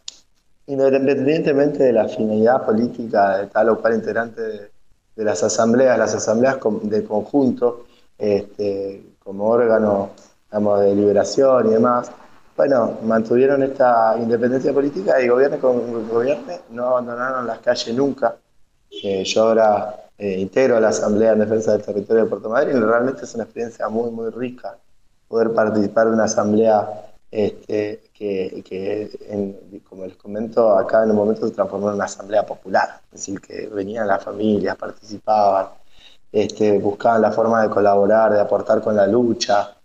independientemente 0.67 1.83
de 1.83 1.93
la 1.93 2.07
finalidad 2.07 2.65
política 2.65 3.37
de 3.39 3.47
tal 3.47 3.69
o 3.69 3.79
cual 3.79 3.95
integrante 3.95 4.41
de, 4.41 4.69
las 5.15 5.43
asambleas, 5.43 5.97
las 5.97 6.15
asambleas 6.15 6.57
de 6.83 7.03
conjunto, 7.03 7.85
este, 8.17 9.03
como 9.21 9.47
órgano 9.47 10.11
de 10.51 10.95
liberación 10.95 11.67
y 11.67 11.73
demás, 11.73 12.09
bueno, 12.55 12.97
mantuvieron 13.03 13.63
esta 13.63 14.15
independencia 14.17 14.73
política 14.73 15.21
y 15.21 15.27
gobierno 15.27 15.59
con 15.59 16.09
gobierno 16.09 16.53
no 16.71 16.87
abandonaron 16.87 17.47
las 17.47 17.59
calles 17.59 17.95
nunca. 17.95 18.35
yo 18.91 19.43
ahora 19.43 19.95
eh, 20.17 20.39
integro 20.39 20.79
la 20.79 20.89
Asamblea 20.89 21.33
en 21.33 21.39
Defensa 21.39 21.71
del 21.71 21.81
Territorio 21.81 22.23
de 22.23 22.29
Puerto 22.29 22.49
Madryn 22.49 22.77
y 22.77 22.81
realmente 22.81 23.23
es 23.23 23.33
una 23.35 23.45
experiencia 23.45 23.87
muy, 23.87 24.11
muy 24.11 24.29
rica 24.29 24.77
poder 25.29 25.53
participar 25.53 26.07
de 26.07 26.13
una 26.13 26.25
asamblea 26.25 27.05
este, 27.31 28.01
que, 28.13 29.79
como 29.87 30.05
les 30.05 30.17
comento, 30.17 30.75
acá 30.75 31.03
en 31.03 31.11
un 31.11 31.15
momento 31.15 31.47
se 31.47 31.53
transformó 31.53 31.89
en 31.89 31.95
una 31.95 32.05
asamblea 32.05 32.45
popular, 32.45 32.99
es 33.05 33.19
decir, 33.19 33.39
que 33.39 33.67
venían 33.67 34.07
las 34.07 34.23
familias, 34.23 34.75
participaban, 34.75 35.67
este, 36.31 36.79
buscaban 36.79 37.21
la 37.21 37.31
forma 37.31 37.61
de 37.61 37.69
colaborar, 37.69 38.33
de 38.33 38.41
aportar 38.41 38.81
con 38.81 38.95
la 38.95 39.07
lucha 39.07 39.75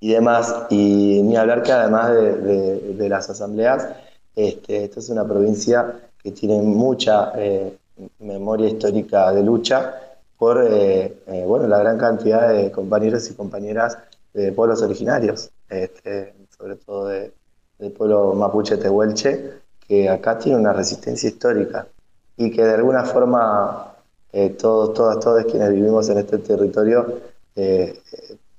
y 0.00 0.12
demás. 0.12 0.66
Y 0.70 1.20
ni 1.22 1.36
hablar 1.36 1.62
que 1.62 1.72
además 1.72 2.10
de, 2.10 3.06
las 3.08 3.28
asambleas, 3.28 3.86
este, 4.34 4.84
esta 4.84 5.00
es 5.00 5.10
una 5.10 5.24
provincia 5.24 6.00
que 6.22 6.32
tiene 6.32 6.62
mucha 6.62 7.32
eh, 7.36 7.76
memoria 8.18 8.68
histórica 8.68 9.32
de 9.32 9.42
lucha 9.42 9.94
por 10.38 10.66
eh, 10.66 11.22
eh, 11.26 11.44
bueno, 11.46 11.66
la 11.68 11.78
gran 11.78 11.98
cantidad 11.98 12.48
de 12.48 12.70
compañeros 12.70 13.30
y 13.30 13.34
compañeras 13.34 13.98
de 14.32 14.52
pueblos 14.52 14.82
originarios, 14.82 15.50
este, 15.68 16.34
sobre 16.56 16.76
todo 16.76 17.06
de, 17.08 17.32
del 17.78 17.92
pueblo 17.92 18.34
mapuche 18.34 18.76
tehuelche, 18.76 19.60
que 19.86 20.08
acá 20.08 20.38
tiene 20.38 20.58
una 20.58 20.72
resistencia 20.72 21.28
histórica 21.28 21.88
y 22.36 22.50
que 22.50 22.64
de 22.64 22.74
alguna 22.74 23.04
forma 23.04 23.96
eh, 24.32 24.50
todos, 24.50 24.94
todas, 24.94 25.18
todos 25.18 25.44
quienes 25.46 25.70
vivimos 25.72 26.08
en 26.08 26.18
este 26.18 26.38
territorio 26.38 27.18
eh, 27.56 28.00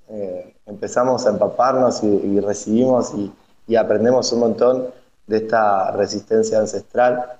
eh, 0.09 0.55
empezamos 0.65 1.25
a 1.25 1.29
empaparnos 1.29 2.03
y, 2.03 2.39
recibimos 2.41 3.13
y, 3.15 3.31
y, 3.67 3.75
aprendemos 3.77 4.31
un 4.33 4.39
montón 4.41 4.87
de 5.27 5.37
esta 5.37 5.91
resistencia 5.91 6.59
ancestral. 6.59 7.39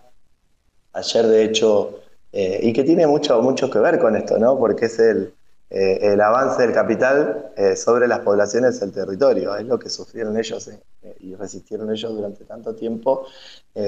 Ayer, 0.93 1.27
de 1.27 1.43
hecho, 1.43 1.99
y 2.31 2.71
que 2.71 2.83
tiene 2.83 3.07
mucho, 3.07 3.41
mucho 3.41 3.69
que 3.69 3.79
ver 3.79 3.99
con 3.99 4.15
esto, 4.15 4.37
¿no? 4.37 4.57
porque 4.57 4.85
es 4.85 4.99
el, 4.99 5.33
eh, 5.73 6.11
el 6.11 6.19
avance 6.19 6.61
del 6.61 6.73
capital 6.73 7.53
eh, 7.55 7.77
sobre 7.77 8.05
las 8.05 8.19
poblaciones 8.19 8.77
del 8.81 8.91
territorio. 8.91 9.55
Es 9.55 9.65
lo 9.65 9.79
que 9.79 9.89
sufrieron 9.89 10.37
ellos 10.37 10.67
eh, 10.67 11.15
y 11.21 11.33
resistieron 11.33 11.89
ellos 11.89 12.13
durante 12.13 12.43
tanto 12.43 12.75
tiempo. 12.75 13.25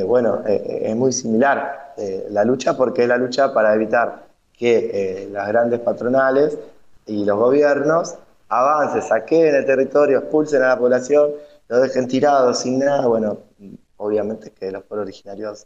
bueno, 0.08 0.44
es 0.46 0.96
muy 0.96 1.12
similar 1.12 1.94
la 2.30 2.46
lucha 2.46 2.78
porque 2.78 3.04
es 3.04 3.10
la 3.10 3.18
lucha 3.18 3.54
para 3.54 3.74
evitar 3.76 4.28
que 4.58 5.28
las 5.30 5.48
grandes 5.50 5.82
patronales 5.82 6.58
y 7.06 7.26
los 7.26 7.38
gobiernos 7.38 8.16
avancen, 8.48 9.02
saquen 9.02 9.54
el 9.54 9.66
territorio, 9.66 10.20
expulsen 10.20 10.64
a 10.64 10.70
la 10.70 10.80
población, 10.80 11.32
lo 11.68 11.82
dejen 11.82 12.08
tirado 12.08 12.54
sin 12.54 12.80
nada. 12.80 13.06
Bueno, 13.08 13.40
obviamente 13.98 14.52
que 14.52 14.72
los 14.72 14.84
pueblos 14.84 15.08
originarios 15.08 15.66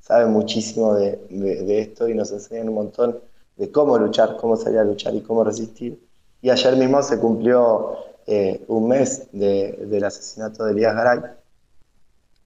saben 0.00 0.30
muchísimo 0.30 0.94
de, 0.94 1.18
de 1.28 1.80
esto 1.80 2.08
y 2.08 2.14
nos 2.14 2.32
enseñan 2.32 2.70
un 2.70 2.74
montón 2.74 3.20
de 3.58 3.70
cómo 3.70 3.98
luchar, 3.98 4.36
cómo 4.36 4.56
salir 4.56 4.78
a 4.78 4.84
luchar 4.84 5.14
y 5.14 5.20
cómo 5.20 5.44
resistir. 5.44 6.00
Y 6.40 6.50
ayer 6.50 6.76
mismo 6.76 7.02
se 7.02 7.18
cumplió 7.18 7.96
eh, 8.26 8.64
un 8.68 8.88
mes 8.88 9.28
del 9.32 10.04
asesinato 10.04 10.64
de 10.64 10.72
Elías 10.72 10.94
Garay 10.94 11.20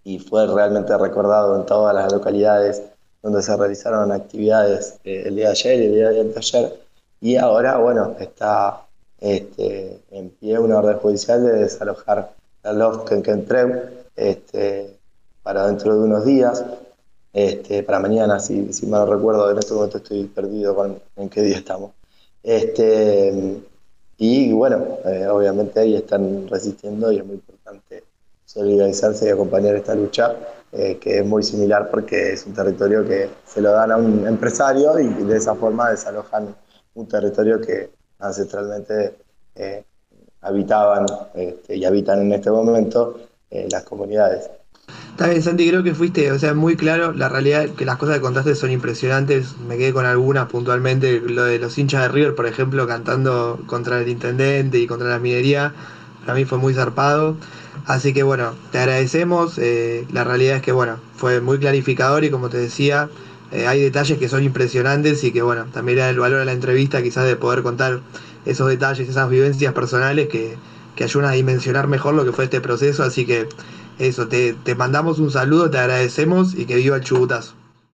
y 0.04 0.18
fue 0.18 0.46
realmente 0.46 0.96
recordado 0.96 1.54
en 1.56 1.66
todas 1.66 1.94
las 1.94 2.10
localidades 2.12 2.82
donde 3.22 3.42
se 3.42 3.56
realizaron 3.56 4.10
actividades 4.10 4.98
eh, 5.04 5.24
el 5.26 5.36
día 5.36 5.46
de 5.46 5.52
ayer 5.52 5.80
y 5.80 5.86
el 5.86 5.92
día 5.92 6.08
de 6.10 6.34
ayer. 6.36 6.80
Y 7.20 7.36
ahora, 7.36 7.76
bueno, 7.76 8.16
está 8.18 8.80
este, 9.20 10.00
en 10.10 10.30
pie 10.30 10.58
una 10.58 10.78
orden 10.78 10.98
judicial 10.98 11.44
de 11.44 11.52
desalojar 11.52 12.32
la 12.64 12.72
LOF 12.72 13.12
en 13.12 13.92
este, 14.16 14.98
para 15.42 15.66
dentro 15.66 15.94
de 15.94 16.00
unos 16.00 16.24
días 16.24 16.64
este, 17.32 17.82
para 17.82 17.98
mañana, 17.98 18.38
si, 18.40 18.72
si 18.72 18.86
mal 18.86 19.06
no 19.06 19.14
recuerdo, 19.14 19.50
en 19.50 19.58
este 19.58 19.74
momento 19.74 19.98
estoy 19.98 20.24
perdido 20.24 20.74
con 20.74 21.00
en 21.16 21.28
qué 21.28 21.42
día 21.42 21.56
estamos. 21.56 21.92
Este, 22.42 23.62
y 24.18 24.52
bueno, 24.52 24.98
eh, 25.04 25.26
obviamente 25.28 25.80
ahí 25.80 25.96
están 25.96 26.46
resistiendo 26.48 27.10
y 27.10 27.18
es 27.18 27.24
muy 27.24 27.36
importante 27.36 28.04
solidarizarse 28.44 29.26
y 29.26 29.30
acompañar 29.30 29.74
esta 29.76 29.94
lucha, 29.94 30.36
eh, 30.72 30.98
que 30.98 31.18
es 31.18 31.26
muy 31.26 31.42
similar 31.42 31.90
porque 31.90 32.32
es 32.34 32.46
un 32.46 32.54
territorio 32.54 33.04
que 33.06 33.30
se 33.46 33.60
lo 33.60 33.72
dan 33.72 33.92
a 33.92 33.96
un 33.96 34.26
empresario 34.26 34.98
y 34.98 35.08
de 35.08 35.36
esa 35.36 35.54
forma 35.54 35.90
desalojan 35.90 36.54
un 36.94 37.08
territorio 37.08 37.60
que 37.60 37.90
ancestralmente 38.18 39.16
eh, 39.54 39.84
habitaban 40.42 41.06
este, 41.34 41.76
y 41.76 41.84
habitan 41.84 42.20
en 42.20 42.32
este 42.32 42.50
momento 42.50 43.18
las 43.50 43.82
comunidades. 43.84 44.48
Está 45.12 45.28
bien, 45.28 45.42
Santi, 45.42 45.68
creo 45.68 45.82
que 45.82 45.94
fuiste, 45.94 46.32
o 46.32 46.38
sea, 46.38 46.54
muy 46.54 46.74
claro. 46.74 47.12
La 47.12 47.28
realidad 47.28 47.68
que 47.76 47.84
las 47.84 47.98
cosas 47.98 48.16
que 48.16 48.22
contaste 48.22 48.54
son 48.54 48.70
impresionantes. 48.70 49.56
Me 49.58 49.76
quedé 49.76 49.92
con 49.92 50.06
algunas 50.06 50.48
puntualmente. 50.48 51.20
Lo 51.20 51.44
de 51.44 51.58
los 51.58 51.76
hinchas 51.78 52.02
de 52.02 52.08
River, 52.08 52.34
por 52.34 52.46
ejemplo, 52.46 52.86
cantando 52.86 53.60
contra 53.66 54.00
el 54.00 54.08
intendente 54.08 54.78
y 54.78 54.86
contra 54.86 55.08
la 55.08 55.18
minería. 55.18 55.74
Para 56.20 56.34
mí 56.34 56.44
fue 56.46 56.58
muy 56.58 56.72
zarpado. 56.74 57.36
Así 57.86 58.14
que 58.14 58.22
bueno, 58.22 58.54
te 58.70 58.78
agradecemos. 58.78 59.58
Eh, 59.58 60.06
la 60.12 60.24
realidad 60.24 60.56
es 60.56 60.62
que 60.62 60.72
bueno, 60.72 60.98
fue 61.14 61.40
muy 61.42 61.58
clarificador 61.58 62.24
y 62.24 62.30
como 62.30 62.48
te 62.48 62.56
decía, 62.58 63.10
eh, 63.50 63.66
hay 63.66 63.82
detalles 63.82 64.18
que 64.18 64.28
son 64.28 64.42
impresionantes 64.42 65.22
y 65.24 65.32
que 65.32 65.42
bueno, 65.42 65.66
también 65.72 65.98
era 65.98 66.08
el 66.10 66.18
valor 66.18 66.38
de 66.40 66.46
la 66.46 66.52
entrevista 66.52 67.02
quizás 67.02 67.26
de 67.26 67.36
poder 67.36 67.62
contar 67.62 68.00
esos 68.46 68.68
detalles, 68.68 69.08
esas 69.08 69.28
vivencias 69.28 69.74
personales 69.74 70.28
que, 70.28 70.56
que 70.96 71.04
ayudan 71.04 71.30
a 71.30 71.32
dimensionar 71.32 71.86
mejor 71.86 72.14
lo 72.14 72.24
que 72.24 72.32
fue 72.32 72.44
este 72.44 72.60
proceso. 72.60 73.02
Así 73.02 73.26
que 73.26 73.48
eso, 73.98 74.28
te, 74.28 74.54
te 74.54 74.74
mandamos 74.74 75.18
un 75.18 75.30
saludo, 75.30 75.70
te 75.70 75.78
agradecemos 75.78 76.54
y 76.54 76.66
que 76.66 76.76
viva 76.76 76.96
el 76.96 77.02
chubutazo. 77.02 77.61